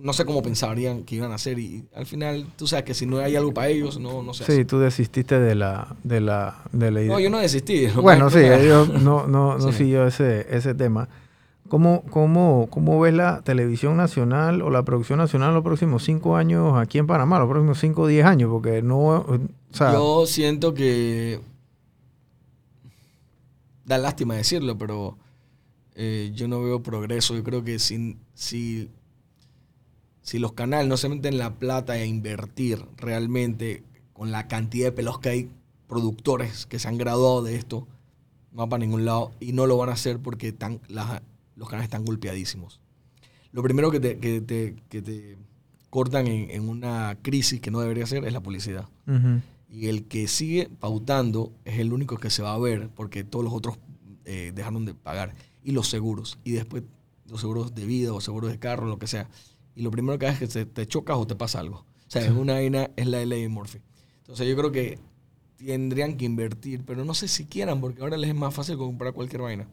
[0.00, 1.58] No sé cómo pensarían que iban a hacer.
[1.58, 4.44] Y, al final, tú sabes que si no hay algo para ellos, no, no hace.
[4.44, 7.12] Sí, tú desististe de la, de la, de la idea.
[7.12, 7.86] No, yo no desistí.
[7.88, 9.78] Bueno, sí, ellos no, no, no Sí.
[9.78, 11.08] siguió ese, ese tema.
[11.68, 16.76] ¿Cómo, cómo, ¿Cómo ves la televisión nacional o la producción nacional los próximos cinco años
[16.76, 18.50] aquí en Panamá, los próximos cinco o diez años?
[18.50, 19.40] Porque no, o
[19.70, 21.40] sea, Yo siento que.
[23.84, 25.16] Da lástima decirlo, pero
[25.94, 27.34] eh, yo no veo progreso.
[27.34, 28.90] Yo creo que si, si,
[30.22, 34.92] si los canales no se meten la plata a invertir realmente con la cantidad de
[34.92, 35.50] pelos que hay,
[35.88, 37.86] productores que se han graduado de esto,
[38.52, 39.32] no va para ningún lado.
[39.40, 41.20] Y no lo van a hacer porque están, las-
[41.56, 42.80] los canales están golpeadísimos.
[43.52, 45.36] Lo primero que te, que te, que te
[45.90, 48.88] cortan en, en una crisis que no debería ser es la publicidad.
[49.68, 53.44] Y el que sigue pautando es el único que se va a ver porque todos
[53.44, 53.76] los otros
[54.24, 55.34] eh, dejaron de pagar.
[55.64, 56.38] Y los seguros.
[56.44, 56.84] Y después
[57.28, 59.28] los seguros de vida o seguros de carro, lo que sea.
[59.74, 61.76] Y lo primero que haces es que te, chocas o te pasa algo.
[61.78, 63.78] O sea, es una vaina, es la ley de Murphy.
[64.18, 64.98] Entonces yo creo que
[65.56, 69.12] tendrían que invertir, pero no sé si quieran porque ahora les es más fácil comprar
[69.12, 69.66] cualquier vaina.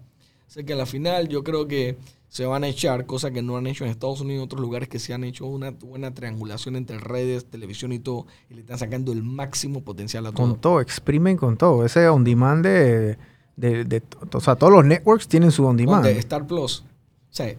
[0.47, 1.97] Así que a la final yo creo que
[2.27, 4.61] se van a echar, cosas que no han hecho en Estados Unidos y en otros
[4.61, 8.61] lugares que se han hecho una buena triangulación entre redes, televisión y todo, y le
[8.61, 10.47] están sacando el máximo potencial a todo.
[10.47, 11.85] con todo, exprimen con todo.
[11.85, 13.17] Ese on demand de,
[13.57, 16.05] de, de- o sea, todos los networks tienen su on demand.
[16.07, 16.79] Star Plus.
[16.81, 17.51] O sea,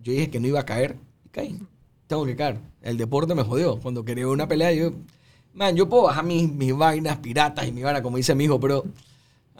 [0.00, 1.58] yo dije que no iba a caer y caí.
[2.08, 2.58] Tengo que caer.
[2.82, 3.78] El deporte me jodió.
[3.78, 4.90] Cuando quería una pelea, yo.
[5.54, 8.58] Man, yo puedo bajar mis, mis vainas piratas y mi vaina, como dice mi hijo,
[8.58, 8.84] pero.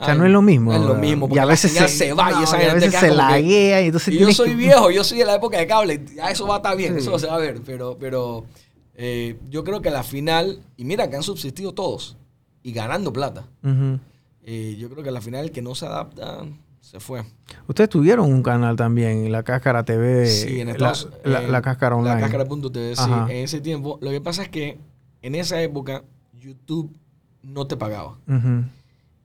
[0.01, 0.73] O sea, no es lo mismo.
[0.73, 1.29] Es lo mismo.
[1.33, 4.19] Y a veces se, va no, y esa a veces se laguea y entonces Y
[4.19, 6.05] yo soy que- viejo, yo soy de la época de cable.
[6.15, 7.01] Ya eso va a estar bien, Sí.
[7.01, 7.61] eso se va a ver.
[7.67, 8.45] Pero, pero
[8.95, 10.61] eh, yo creo que a la final.
[10.77, 12.17] Y mira que han subsistido todos.
[12.63, 13.45] Y ganando plata.
[14.45, 16.45] Eh, yo creo que a la final el que no se adapta
[16.91, 17.23] se fue.
[17.67, 20.27] Ustedes tuvieron un canal también, La Cáscara TV.
[20.27, 22.15] Sí, en la, Estados la, eh, la Cáscara Online.
[22.17, 23.99] La Cáscara.tv, sí, en ese tiempo.
[24.01, 24.79] Lo que pasa es que
[25.23, 26.97] en esa época YouTube
[27.43, 28.19] no te pagaba.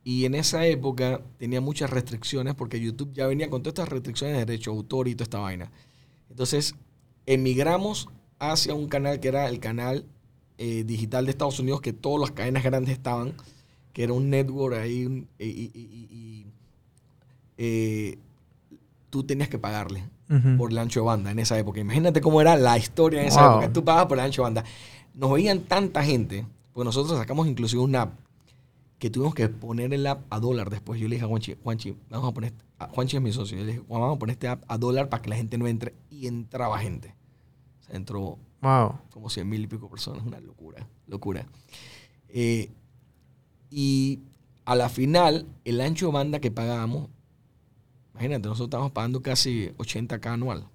[0.05, 4.35] Y en esa época tenía muchas restricciones porque YouTube ya venía con todas estas restricciones
[4.37, 5.71] de derecho de autor y toda esta vaina.
[6.29, 6.75] Entonces,
[7.25, 8.09] emigramos
[8.39, 10.05] hacia un canal que era el canal
[10.57, 13.33] eh, digital de Estados Unidos, que todas las cadenas grandes estaban,
[13.93, 16.45] que era un network ahí, un- y, y- y- y-
[17.57, 18.17] eh,
[19.09, 20.57] tú tenías que pagarle Ujú.
[20.57, 21.79] por el ancho de banda en esa época.
[21.79, 23.51] Imagínate cómo era la historia en esa Wow.
[23.59, 23.73] época.
[23.73, 24.63] Tú pagas por el ancho de banda.
[25.13, 28.13] Nos veían tanta gente, porque nosotros sacamos inclusive un app
[28.97, 30.99] que tuvimos que poner el app a dólar después.
[30.99, 33.65] Yo le dije a Juanchi, Juanchi, vamos a poner, a- Juanchi es mi socio, yo
[33.65, 35.93] le dije, vamos a poner este app a dólar para que la gente no entre.
[36.09, 37.13] Y entraba gente.
[37.81, 38.93] O sea, entró Wow.
[39.11, 41.45] como 100 mil y pico personas, una locura, locura.
[42.29, 42.71] Eh,
[43.69, 44.19] y
[44.65, 47.09] a la final, el ancho de banda que pagábamos,
[48.13, 50.65] imagínate, nosotros estábamos pagando casi 80k anual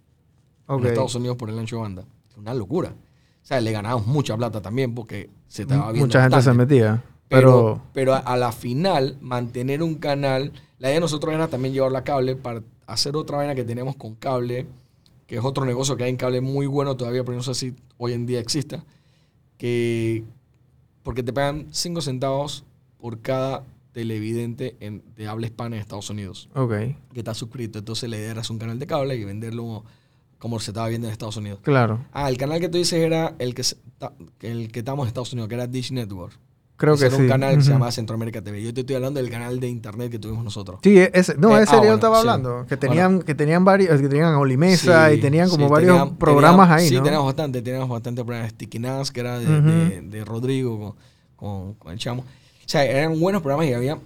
[0.69, 2.05] en Estados Unidos por el ancho de banda.
[2.31, 2.91] Es una locura.
[2.91, 7.03] O sea, le ganábamos mucha plata también porque se estaba viendo Mucha gente se metía.
[7.29, 11.49] Pero, Pero, pero a, a la final, mantener un canal, la idea de nosotros era
[11.49, 14.67] también llevarlo a cable para hacer otra vaina que teníamos con cable,
[15.27, 17.75] que es otro negocio que hay en cable muy bueno todavía, pero no sé si
[17.99, 18.85] hoy en día exista,
[19.59, 20.25] que
[21.03, 22.65] porque te pagan 5 centavos
[22.99, 23.65] por cada
[24.03, 26.71] televidente en, de habla hispana en Estados Unidos Ok,
[27.13, 27.81] que está suscrito.
[27.81, 29.85] Entonces la idea era hacer un canal de cable y venderlo
[30.39, 31.59] como se estaba viendo en Estados Unidos.
[31.63, 32.05] claro.
[32.13, 33.77] Ah, el canal que tú dices era el que, se-
[34.43, 36.39] el que estamos en Estados Unidos, que era Dish Network.
[36.77, 37.23] Creo Ese que era sí.
[37.23, 37.75] un canal que se Ujú.
[37.75, 38.63] llamaba Centroamérica TV.
[38.63, 40.79] Yo te estoy hablando del canal de internet que tuvimos nosotros.
[40.85, 42.21] Sí, ese, no, Eh, ese ah, yo bueno, estaba sí.
[42.21, 42.67] hablando.
[42.69, 46.69] Que tenían, que tenían varios, que tenían Olimesa Sí, y tenían como varios tenían- programas
[46.69, 47.03] tenían- ahí, Sí, ¿no?
[47.03, 48.53] teníamos bastante, teníamos bastante programas.
[48.53, 49.69] Sticky Nas, que era de, Ujú.
[49.69, 50.95] de- de Rodrigo con,
[51.35, 52.25] con, con el chamo.
[52.69, 53.99] O sea, eran buenos programas y había,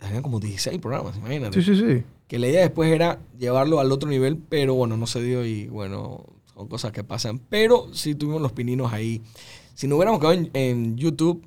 [0.00, 1.60] había como 16 programas, imagínate.
[1.62, 2.02] Sí, sí, sí.
[2.28, 5.66] Que la idea después era llevarlo al otro nivel, pero bueno, no se dio y
[5.66, 7.38] bueno, son cosas que pasan.
[7.50, 9.20] Pero sí tuvimos los pininos ahí.
[9.74, 11.46] Si no hubiéramos quedado en, en YouTube,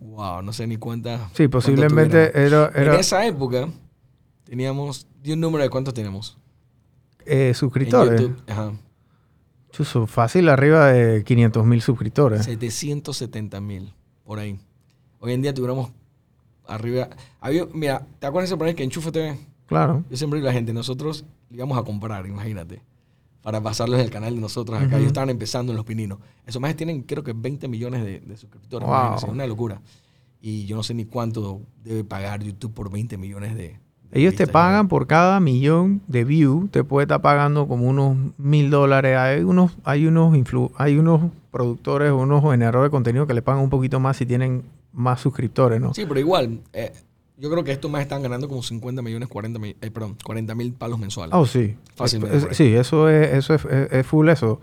[0.00, 1.32] wow, no sé ni cuántas.
[1.32, 3.70] Sí, posiblemente era, era En esa época
[4.44, 6.36] teníamos, di un número de cuántos tenemos.
[7.24, 8.20] eh, En suscriptores.
[8.20, 8.72] YouTube, ajá.
[9.72, 12.44] Chuzo, fácil arriba de 500 mil suscriptores.
[12.44, 13.92] 770 mil,
[14.22, 14.60] por ahí.
[15.24, 15.90] Hoy en día tuviéramos
[16.66, 17.08] arriba.
[17.40, 19.38] Había, mira, ¿te acuerdas ese programa que Enchufe TV?
[19.66, 20.04] Claro.
[20.10, 22.82] Yo siempre digo a la gente, nosotros íbamos a comprar, imagínate,
[23.42, 24.96] para pasarlos en el canal de nosotros acá.
[24.96, 26.18] Ellos estaban empezando en Los Pininos.
[26.46, 28.86] Esos más tienen, creo que 20 millones de, de suscriptores.
[28.86, 28.96] Wow.
[28.98, 29.80] imagínense, una locura.
[30.42, 33.62] Y yo no sé ni cuánto debe pagar YouTube por 20 millones de.
[33.62, 33.78] de
[34.12, 38.68] Ellos te pagan por cada millón de views, te puede estar pagando como unos mil
[38.68, 39.16] dólares.
[39.16, 43.62] Hay unos, hay unos influ- hay unos productores, unos generadores de contenido que le pagan
[43.62, 44.64] un poquito más si tienen
[44.94, 45.92] más suscriptores, ¿no?
[45.92, 46.92] Sí, pero igual, eh,
[47.36, 50.54] yo creo que estos más están ganando como 50 millones, 40 mil, eh, perdón, 40
[50.54, 51.34] mil palos mensuales.
[51.34, 51.76] Oh, sí.
[51.96, 54.60] Fácilmente Es- sí, eso es, eso es, es- es full eso.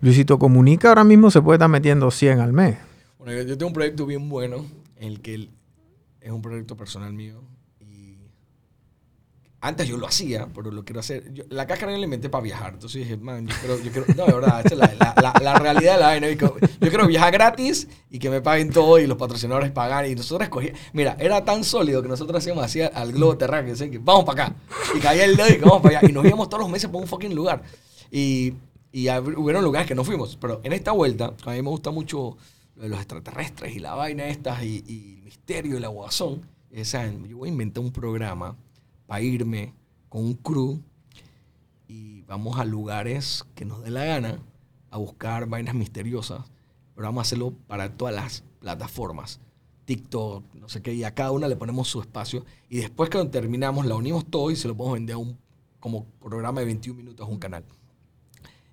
[0.00, 2.76] Luisito Comunica ahora mismo se puede estar metiendo 100 al mes.
[3.18, 5.48] Bueno, yo, yo tengo un proyecto bien bueno, en el que
[6.20, 7.40] es un proyecto personal mío.
[9.64, 11.32] Antes yo lo hacía, pero lo quiero hacer.
[11.32, 12.74] yo- la cáscara yo la inventé para viajar.
[12.74, 14.06] Entonces dije, man, yo quiero, yo quiero.
[14.16, 16.28] No, de verdad, la, la- la- la realidad de la vaina.
[16.28, 16.36] Yo
[16.80, 20.10] quiero- viajar gratis y que me paguen todo y los patrocinadores pagan.
[20.10, 20.80] Y nosotros escogíamos.
[20.92, 23.70] Mira, era tan sólido que nosotros hacíamos así al globo terráqueo.
[23.70, 24.56] decían que vamos para acá.
[24.96, 26.08] Y caía el dedo y que vamos para allá.
[26.08, 27.62] Y nos íbamos todos los meses para un fucking lugar.
[28.10, 28.54] Y,
[28.90, 30.36] y hubieron lugares que no fuimos.
[30.40, 32.36] Pero en esta vuelta, a mí me gusta mucho
[32.74, 36.42] lo de los extraterrestres y la vaina estas y, y el misterio y la guasón.
[36.70, 38.56] Y decían, yo voy a inventar un programa
[39.12, 39.74] para irme
[40.08, 40.80] con un crew
[41.86, 44.38] y vamos a lugares que nos dé la gana
[44.90, 46.40] a buscar vainas misteriosas,
[46.94, 49.38] pero vamos a hacerlo para todas las plataformas.
[49.84, 53.22] TikTok, no sé qué, y a cada una le ponemos su espacio y después que
[53.26, 55.36] terminamos la unimos todo y se lo podemos vender a un
[55.78, 57.64] como programa de 21 minutos a un canal.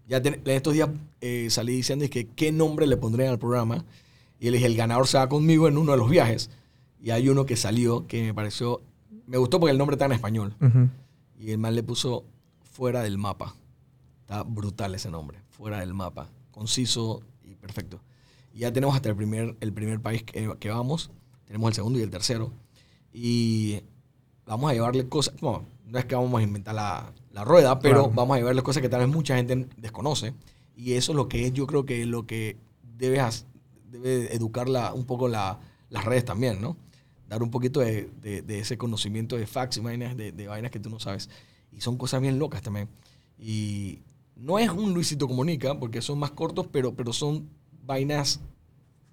[0.08, 3.84] Ya ten- en estos días eh, salí diciendo que qué nombre le pondrían al programa
[4.40, 6.50] y le dije, el ganador se va conmigo en uno de los viajes.
[7.02, 8.82] Y hay uno que salió que me pareció,
[9.30, 10.56] me gustó porque el nombre está en español.
[11.38, 12.26] Y el man le puso
[12.64, 13.56] fuera del mapa.
[14.22, 16.30] Está brutal ese nombre, fuera del mapa.
[16.52, 18.02] Conciso y perfecto.
[18.54, 21.12] Y ya tenemos hasta el primer, el primer país que, que vamos.
[21.46, 22.52] Tenemos el segundo y el tercero.
[23.14, 23.82] Y
[24.46, 25.36] vamos a llevarle cosas.
[25.42, 28.12] No, no es que vamos a inventar la, la rueda, pero Claro.
[28.16, 30.34] vamos a llevarle cosas que tal vez mucha gente desconoce.
[30.76, 32.58] Y eso es lo que es, yo creo que lo que
[32.98, 33.46] debes,
[33.90, 35.60] debe educar la- un poco la-
[35.90, 36.78] las redes también, ¿no?
[37.30, 40.72] Dar un poquito de, de- de ese conocimiento de facts y vainas, de, de vainas
[40.72, 41.30] que tú no sabes.
[41.72, 42.90] Y son cosas bien locas también.
[43.38, 44.00] Y
[44.36, 47.48] no es un Luisito Comunica, porque son más cortos, pero, pero son
[47.86, 48.40] vainas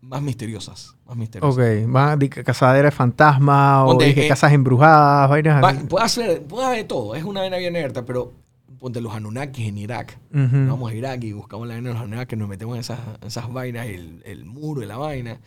[0.00, 0.96] más misteriosas.
[1.06, 1.56] Más misteriosas.
[1.82, 6.04] Ok, más de cazadera de fantasmas o de que eh, casas embrujadas, vainas Va- puede,
[6.04, 7.14] hacer, puede haber todo.
[7.14, 8.32] Es una vaina bien abierta, pero
[8.78, 10.18] ponte los Anunnakis en Irak.
[10.32, 10.68] Ujú.
[10.68, 13.52] Vamos a Irak y buscamos la vaina de los Anunnakis, nos metemos en esas, esas
[13.52, 15.40] vainas, el, el muro de la vaina.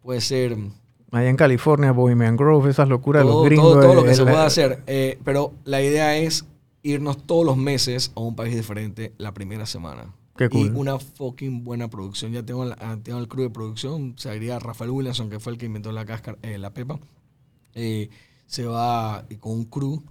[0.00, 0.56] Puede ser
[1.10, 3.72] Allá en California, Bohemian Grove, esas locuras de todo, los gringos.
[3.72, 4.82] todo, todo lo de- que se de- pueda hacer.
[4.86, 6.44] Eh, pero la idea es
[6.82, 10.12] irnos todos los meses a un país diferente la primera semana.
[10.36, 10.66] Qué cool.
[10.66, 12.32] Y una fucking buena producción.
[12.32, 14.14] Ya tengo, la- ah, tengo el crew de producción.
[14.18, 16.98] Se diría Rafael Williamson, que fue el que inventó la cáscara, eh, la pepa.
[17.74, 18.10] Eh,
[18.46, 20.02] se va con un crew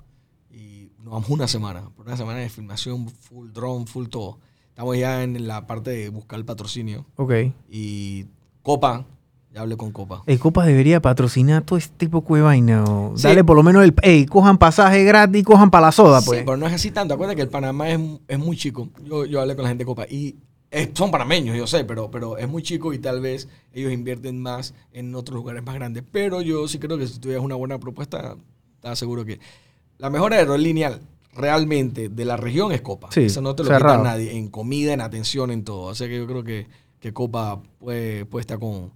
[0.49, 1.89] y nos vamos una semana.
[1.95, 4.39] Por una semana de filmación, full drone, full todo.
[4.69, 7.05] Estamos ya en la parte de buscar el patrocinio.
[7.17, 7.33] Ok.
[7.69, 8.25] Y
[8.61, 9.05] Copa,
[9.53, 10.23] ya hablé con Copa.
[10.25, 12.83] El Copa debería patrocinar todo este tipo de vaina.
[12.85, 13.23] o Sí.
[13.27, 13.93] Dale por lo menos el...
[14.01, 16.39] Ey, cojan pasaje gratis, cojan para la soda, pues.
[16.39, 17.13] Sí, pero no es así tanto.
[17.13, 18.89] Acuérdate que el Panamá es, es muy chico.
[19.03, 20.35] Yo, yo hablé con la gente de Copa y
[20.71, 24.41] es- son panameños, yo sé, pero, pero es muy chico y tal vez ellos invierten
[24.41, 26.03] más en otros lugares más grandes.
[26.11, 28.35] Pero yo sí creo que si tuvieras una buena propuesta,
[28.75, 29.39] estás seguro que
[29.99, 30.99] la mejor aerolínea
[31.35, 33.09] realmente de la región es Copa.
[33.11, 34.35] Sí, Eso no te lo quita nadie.
[34.35, 35.89] En comida, en atención, en todo.
[35.91, 36.67] Así que yo creo que,
[36.99, 38.91] que Copa puede, puede estar con,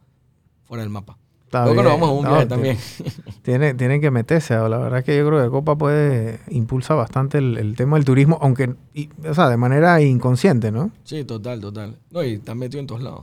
[0.68, 1.18] fuera del mapa.
[1.46, 2.78] Está Luego nos vamos a un No, viaje también.
[3.42, 4.54] Tiene, tienen que meterse.
[4.56, 8.04] La verdad es que yo creo que Copa puede impulsa bastante el, el tema del
[8.04, 10.92] turismo, aunque, y- o sea, de manera inconsciente, ¿no?
[11.06, 11.98] Sí, total, total.
[12.12, 13.22] No, y están metidos en todos lados.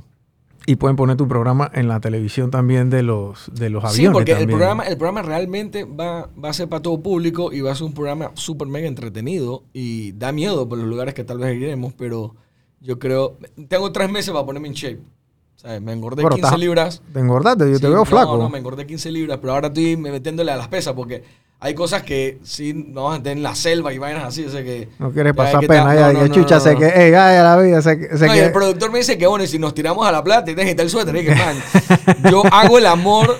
[0.66, 3.96] Y pueden poner tu programa en la televisión también de los, de los aviones.
[4.06, 7.60] Sí, porque el programa, el programa realmente va, va a ser para todo público y
[7.60, 11.24] va a ser un programa súper mega entretenido y da miedo por los lugares que
[11.24, 12.34] tal vez iremos, pero
[12.80, 13.36] yo creo...
[13.68, 15.00] Tengo tres meses para ponerme en shape.
[15.80, 17.02] Me engordé Pero 15 estás- libras.
[17.12, 18.36] Te engordaste, yo te veo no, flaco.
[18.36, 21.24] No, me engordé 15 libras, pero ahora estoy metiéndole a las pesas porque
[21.58, 24.50] hay cosas que sí no vas a tener en la selva y vainas así, o
[24.50, 24.90] sea que...
[24.98, 26.80] No quieres pasar que pena ya, no, que no, chucha, no, sé no.
[26.80, 28.98] que, ey, ay, a la vida, sé que, sé No, y que- el productor me
[28.98, 31.16] dice que bueno, y si nos tiramos a la playa, tienes que quitar el suéter.
[31.16, 31.56] Y dije, man,
[32.30, 33.38] yo hago el amor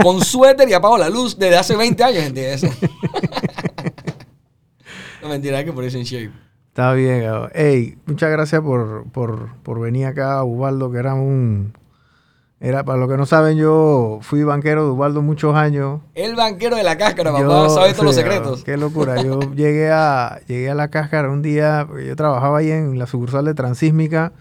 [0.00, 2.62] con suéter y apago la luz desde hace 20 años, ¿entiendes?
[5.22, 6.30] no mentira, hay que ponerse en shape.
[6.72, 7.22] Está bien.
[7.54, 11.74] Ey, muchas gracias por, por, por venir acá, Ubaldo, que era un...
[12.60, 16.00] Era, para los que no saben, yo fui banquero de Ubaldo muchos años.
[16.14, 18.62] El banquero de la cáscara, papá, Yo- sabe todos los secretos.
[18.64, 19.20] Qué locura.
[19.20, 23.06] Yo llegué a, llegué a la cáscara un día, porque yo trabajaba ahí en la
[23.06, 24.32] sucursal de Transísmica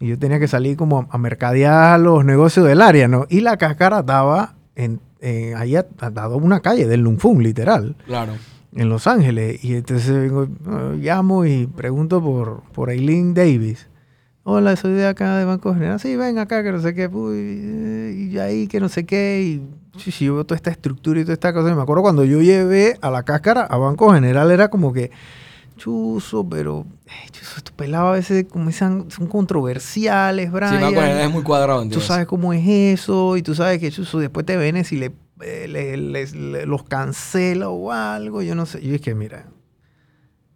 [0.00, 3.26] y yo tenía que salir como a, mercadear los negocios del área, ¿no?
[3.28, 7.94] Y la cáscara estaba en, en- ahí a, a- a una calle del Lunfum, literal,
[8.06, 8.32] Claro.
[8.78, 9.62] En Los Ángeles.
[9.64, 10.46] Y entonces vengo,
[10.94, 13.88] llamo y pregunto por, por Aileen Davis.
[14.44, 15.98] Hola, soy de acá de Banco General.
[16.00, 17.08] Sí, ven acá, que no sé qué.
[17.08, 19.42] uy, y ahí, que no sé qué.
[19.42, 21.70] Y sí, sí, yo toda esta estructura y toda esta cosa.
[21.70, 25.10] Y me acuerdo cuando yo llevé a la cáscara a Banco General, era como que,
[25.76, 30.80] chuzo, pero, eh, chuzo, estos pelados a veces como son, son controversiales, Sí, Brian.
[30.80, 34.20] Banco General es muy cuadrado, Tú sabes cómo es eso, y tú sabes que chuzo,
[34.20, 35.12] después te vienes y le,
[35.42, 38.42] eh, les- los cancela o algo.
[38.42, 38.80] Yo no sé.
[38.82, 39.46] Yo es que, mira,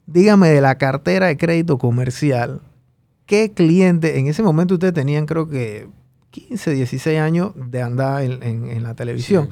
[0.06, 2.60] dígame de la cartera de crédito comercial,
[3.26, 5.88] ¿qué cliente, en ese momento ustedes tenían creo que
[6.30, 9.50] 15, 16 años de andar en, en- en la televisión?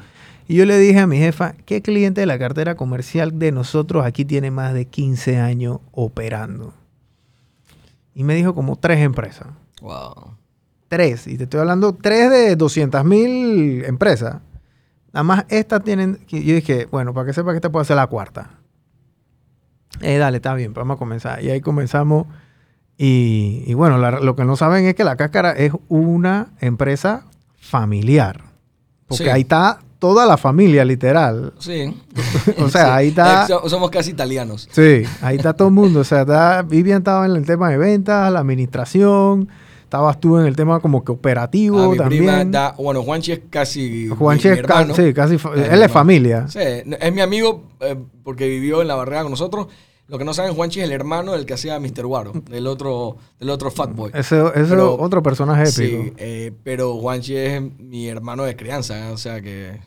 [0.48, 4.04] Y yo le dije a mi jefa, ¿qué cliente de la cartera comercial de nosotros
[4.04, 6.74] aquí tiene más de 15 años operando?
[8.14, 9.46] Y me dijo como tres empresas.
[9.80, 10.34] Wow.
[10.88, 11.28] Tres.
[11.28, 14.38] Y te estoy hablando tres de 200 mil empresas.
[15.12, 16.18] Nada más estas tienen...
[16.28, 18.50] Yo dije, bueno, para que sepa que esta puede ser la cuarta.
[20.00, 21.42] Eh, dale, está bien, vamos a comenzar.
[21.42, 22.26] Y ahí comenzamos.
[22.96, 27.24] Y, y bueno, la- lo que no saben es que la cáscara es una empresa
[27.58, 28.42] familiar.
[29.08, 29.30] Porque Sí.
[29.30, 31.52] ahí está toda la familia, literal.
[31.58, 31.94] Sí.
[32.58, 34.68] O sea, ahí está- Eh, so- Somos casi italianos.
[34.70, 36.00] Sí, ahí está todo el mundo.
[36.00, 39.48] O sea, está, Vivian estaba en el tema de ventas, la administración.
[39.91, 42.22] Estabas tú en el tema como que operativo Ah, mi también.
[42.24, 45.36] prima da, bueno, Juanchi es casi Juanchi mi, es mi ca- sí, casi.
[45.68, 46.47] él es familia.
[46.47, 49.66] Sí, es mi amigo eh, porque vivió en la barrera con nosotros.
[50.07, 52.07] Lo que no saben, Juanchi es el hermano del que hacía Mr.
[52.07, 54.12] Guaro, del otro, del otro Fat Boy.
[54.14, 56.05] Ese, Pero- otro personaje épico.
[56.05, 59.80] Sí, eh, pero Juanchi es mi hermano de crianza, o sea que...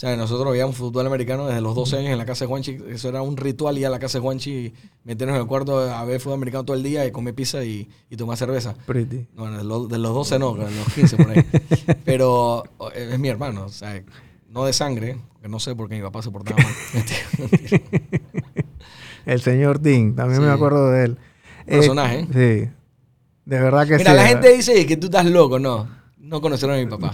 [0.00, 2.78] O sea, nosotros veíamos fútbol americano desde los 12 años en la casa de Juanchi.
[2.88, 4.72] Eso era un ritual ir a la casa de Juanchi,
[5.04, 7.86] meternos en el cuarto a ver fútbol americano todo el día y comer pizza y,
[8.08, 8.74] y tomar cerveza.
[8.86, 9.26] Pretty.
[9.36, 11.44] Bueno, de los, de los 12 no, de los 15 por ahí.
[12.06, 14.02] Pero eh, es mi hermano, o sea,
[14.48, 16.72] no de sangre, que no sé por qué mi papá se portaba mal.
[19.26, 20.46] El señor Dean, también Sí.
[20.46, 21.18] me acuerdo de él.
[21.66, 22.26] Eh, Personaje.
[22.32, 22.70] sí.
[23.44, 24.16] De verdad que Mira, sí.
[24.16, 24.28] la ¿verdad?
[24.28, 25.99] gente dice que tú estás loco, no.
[26.30, 27.10] No conocieron a mi papá.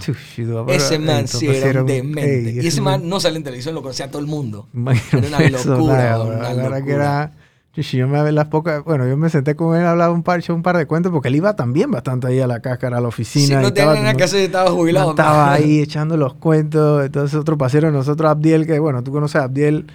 [0.67, 2.49] Ese man sí era un demente.
[2.49, 4.67] ey, y ese man no sale en televisión, lo conocía todo el mundo.
[5.11, 6.93] Era una locura, una La verdad que locura.
[6.93, 7.33] era.
[7.81, 8.83] Yo me las pocas.
[8.83, 11.35] Bueno, yo me senté con él, hablaba un par, un par de cuentos, porque él
[11.35, 13.45] iba también bastante ahí a la cáscara, a la oficina.
[13.47, 15.11] Si y no estaba tenía nada que hacer, estaba jubilado.
[15.11, 17.05] Estaba ahí echando los cuentos.
[17.05, 19.87] Entonces, otro pasero nosotros, Abdiel, que bueno, tú conoces a Abdiel,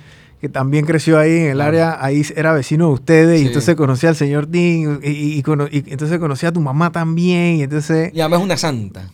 [0.43, 1.69] que también creció ahí en el Claro.
[1.69, 5.43] área, ahí era vecino de ustedes, y entonces conocía al señor Dean, y, y- y
[5.45, 8.11] cono- y entonces conocía a tu mamá también, y entonces.
[8.13, 9.09] Y además es una santa.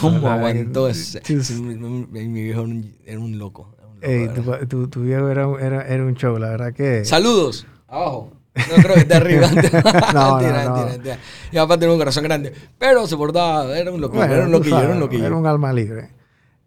[0.00, 0.88] ¿Cómo aguantó?
[0.92, 1.50] Chus.
[1.60, 2.94] Mi, viejo era un, loco.
[3.04, 3.68] era un loco,
[4.00, 4.66] Ey, era.
[4.68, 7.04] tu, tu- viejo era, un- era, era un show, la verdad que.
[7.04, 7.66] Saludos.
[7.88, 8.30] Abajo.
[8.54, 9.48] No creo que esté arriba.
[10.14, 11.18] No, mentira, no, mentira.
[11.50, 12.52] Mi papá tenía un corazón grande.
[12.78, 15.26] Pero se portaba, era un loquillo, Bueno, era un loquillo, sabes, era un loquillo.
[15.26, 16.10] Era un alma libre.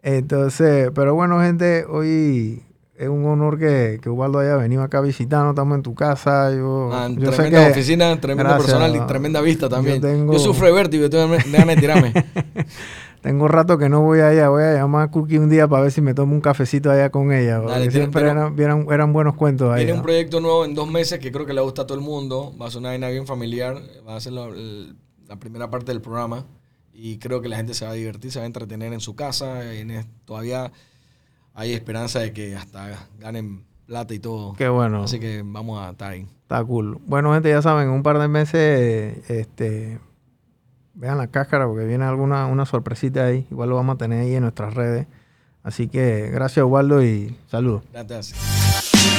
[0.04, 2.64] Entonces, pero bueno, gente, hoy
[2.98, 5.52] es un honor que, que Ubaldo haya venido acá a visitarnos.
[5.52, 6.52] Estamos en tu casa.
[6.52, 10.02] Yo, sé tremenda que oficina, tremendo Gracias, personal y tremenda vista también.
[10.02, 12.12] Yo sufro de vértigo ganas de tirarme.
[13.22, 14.50] tengo rato que no voy allá.
[14.50, 17.12] Voy a llamar a Cookie un día para ver si me tomo un cafecito allá
[17.12, 17.60] con ella.
[17.60, 19.86] Dale, tiene- siempre pero- eran, eran, eran buenos cuentos ahí.
[19.86, 22.04] Viene un proyecto nuevo en dos meses que creo que le gusta a todo el
[22.04, 22.56] mundo.
[22.60, 23.80] Va a ser una vaina bien familiar.
[24.08, 24.50] Va a ser la,
[25.40, 26.48] primera parte del programa.
[26.94, 29.16] Y creo que la gente se va a divertir, se va a entretener en su
[29.16, 29.72] casa.
[29.76, 30.72] En todavía
[31.58, 34.54] hay esperanza de que hasta ganen plata y todo.
[34.54, 35.04] Qué bueno.
[35.04, 36.28] Así que vamos a estar ahí.
[36.44, 37.00] Está cool.
[37.08, 40.00] Bueno, gente, ya saben, en un par de meses, este,
[40.94, 43.48] vean la cáscara porque viene alguna una sorpresita ahí.
[43.50, 45.08] Igual lo vamos a tener ahí en nuestras redes.
[45.64, 47.82] Así que gracias, Osvaldo, y saludos.
[47.92, 49.16] Gracias.